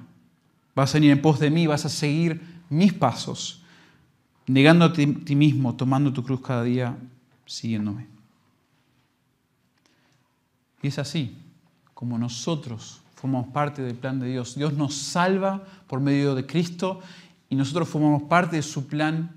[0.73, 3.61] Vas a venir en pos de mí, vas a seguir mis pasos,
[4.47, 6.97] negando a ti, mismo, tomando tu cruz cada día,
[7.45, 8.07] siguiéndome.
[10.81, 11.37] Y es así
[11.93, 14.55] como nosotros formamos parte del plan de Dios.
[14.55, 17.01] Dios nos salva por medio de Cristo
[17.49, 19.31] y nosotros formamos parte de su plan,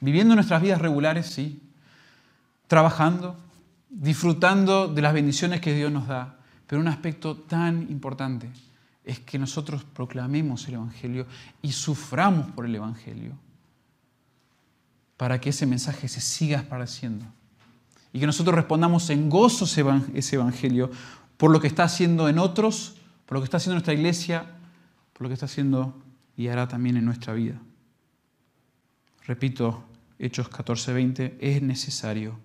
[0.00, 1.60] viviendo nuestras vidas regulares, sí,
[2.68, 3.36] trabajando,
[3.90, 8.48] disfrutando de las bendiciones que Dios nos da, pero un aspecto tan importante
[9.04, 11.26] es que nosotros proclamemos el Evangelio
[11.60, 13.32] y suframos por el Evangelio
[15.16, 17.24] para que ese mensaje se siga esparciendo
[18.12, 19.64] y que nosotros respondamos en gozo
[20.14, 20.90] ese Evangelio
[21.36, 22.96] por lo que está haciendo en otros,
[23.26, 24.46] por lo que está haciendo nuestra iglesia,
[25.12, 26.00] por lo que está haciendo
[26.36, 27.60] y hará también en nuestra vida.
[29.26, 29.84] Repito,
[30.18, 32.38] Hechos 14:20, es necesario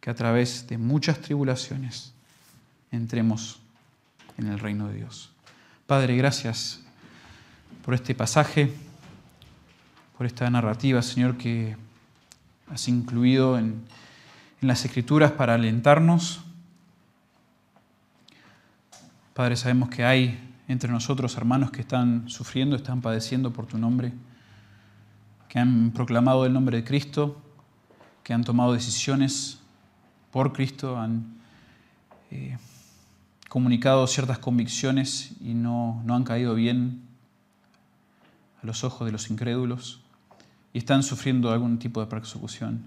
[0.00, 2.12] que a través de muchas tribulaciones
[2.90, 3.60] entremos
[4.36, 5.35] en el reino de Dios.
[5.86, 6.80] Padre, gracias
[7.84, 8.74] por este pasaje,
[10.18, 11.76] por esta narrativa, Señor, que
[12.68, 13.84] has incluido en,
[14.62, 16.40] las Escrituras para alentarnos.
[19.32, 24.12] Padre, sabemos que hay entre nosotros hermanos que están sufriendo, están padeciendo por tu nombre,
[25.48, 27.40] que han proclamado el nombre de Cristo,
[28.24, 29.60] que han tomado decisiones
[30.32, 31.36] por Cristo, han
[32.32, 32.58] eh,
[33.48, 37.02] comunicado ciertas convicciones y no, no han caído bien
[38.62, 40.00] a los ojos de los incrédulos
[40.72, 42.82] y están sufriendo algún tipo de persecución.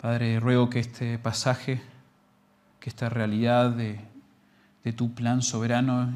[0.00, 1.80] Padre, ruego que este pasaje,
[2.78, 4.00] que esta realidad de,
[4.84, 6.14] de tu plan soberano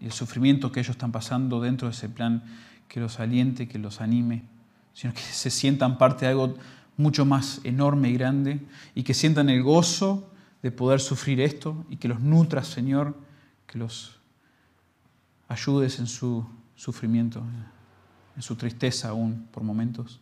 [0.00, 2.42] y el sufrimiento que ellos están pasando dentro de ese plan,
[2.88, 4.42] que los aliente, que los anime,
[4.92, 6.56] sino que se sientan parte de algo
[6.96, 8.60] mucho más enorme y grande
[8.94, 10.31] y que sientan el gozo
[10.62, 13.16] de poder sufrir esto y que los nutras, Señor,
[13.66, 14.18] que los
[15.48, 16.46] ayudes en su
[16.76, 17.42] sufrimiento,
[18.36, 20.20] en su tristeza aún por momentos.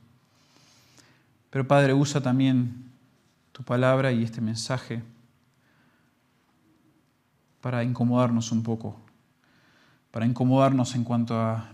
[1.51, 2.91] Pero Padre, usa también
[3.53, 5.03] tu palabra y este mensaje
[7.61, 8.97] para incomodarnos un poco,
[10.11, 11.73] para incomodarnos en cuanto a,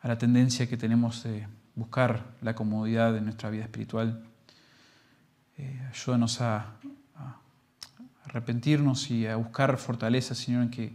[0.00, 4.24] a la tendencia que tenemos de buscar la comodidad de nuestra vida espiritual
[5.58, 6.74] eh, ayúdanos a,
[8.24, 10.92] arrepentirnos y a buscar fortaleza, Señor, en que,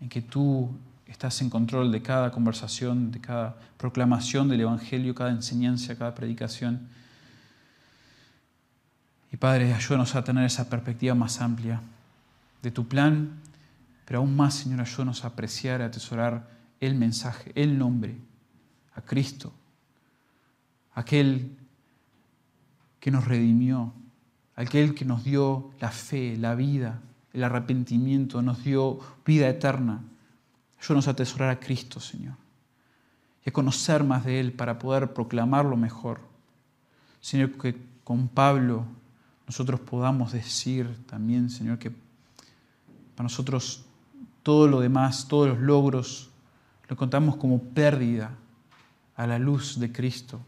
[0.00, 0.70] en que tú
[1.06, 6.88] estás en control de cada conversación, de cada proclamación del Evangelio, cada enseñanza, cada predicación.
[9.32, 11.82] Y Padre, ayúdanos a tener esa perspectiva más amplia
[12.62, 13.40] de tu plan,
[14.04, 16.48] pero aún más, Señor, ayúdanos a apreciar, a atesorar
[16.80, 18.16] el mensaje, el nombre,
[18.94, 19.52] a Cristo,
[20.94, 21.56] aquel
[23.00, 23.92] que nos redimió,
[24.56, 27.00] aquel que nos dio la fe, la vida,
[27.32, 30.02] el arrepentimiento, nos dio vida eterna.
[30.80, 32.34] Ayúdanos a atesorar a Cristo, Señor,
[33.44, 36.20] y a conocer más de Él para poder proclamarlo mejor.
[37.20, 38.84] Señor, que con Pablo
[39.46, 43.84] nosotros podamos decir también, Señor, que para nosotros
[44.42, 46.30] todo lo demás, todos los logros,
[46.88, 48.34] lo contamos como pérdida
[49.16, 50.40] a la luz de Cristo,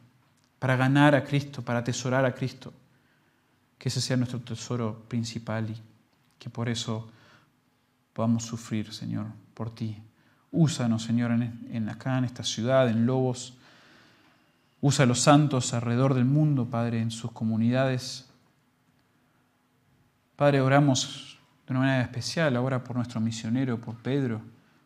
[0.60, 2.72] para ganar a Cristo, para atesorar a Cristo.
[3.78, 5.82] Que ese sea nuestro tesoro principal y
[6.38, 7.10] que por eso
[8.12, 9.96] podamos sufrir, Señor, por ti.
[10.52, 13.54] Úsanos, Señor, en, acá, en esta ciudad, en Lobos.
[14.82, 18.28] Usa a los santos alrededor del mundo, Padre, en sus comunidades.
[20.36, 24.42] Padre, oramos de una manera especial ahora por nuestro misionero, por Pedro,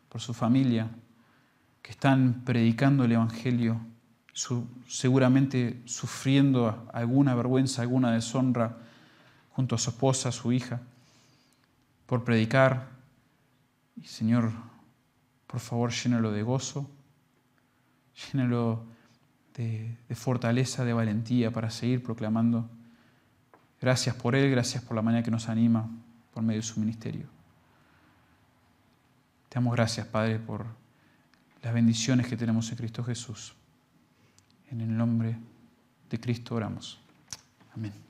[0.08, 0.88] por su familia,
[1.82, 3.80] que están predicando el Evangelio,
[4.34, 8.76] seguramente sufriendo alguna vergüenza, alguna deshonra
[9.52, 10.80] junto a su esposa, su hija,
[12.06, 12.88] por predicar.
[13.96, 14.50] Y Señor,
[15.46, 16.90] por favor, llénalo de gozo,
[18.32, 18.84] llénalo
[19.54, 22.68] de, de fortaleza, de valentía para seguir proclamando.
[23.80, 25.88] Gracias por Él, gracias por la manera que nos anima
[26.32, 27.26] por medio de su ministerio.
[29.48, 30.66] Te damos gracias, Padre, por
[31.62, 33.54] las bendiciones que tenemos en Cristo Jesús.
[34.74, 35.36] En el nombre
[36.10, 36.98] de Cristo oramos.
[37.76, 38.03] Amén.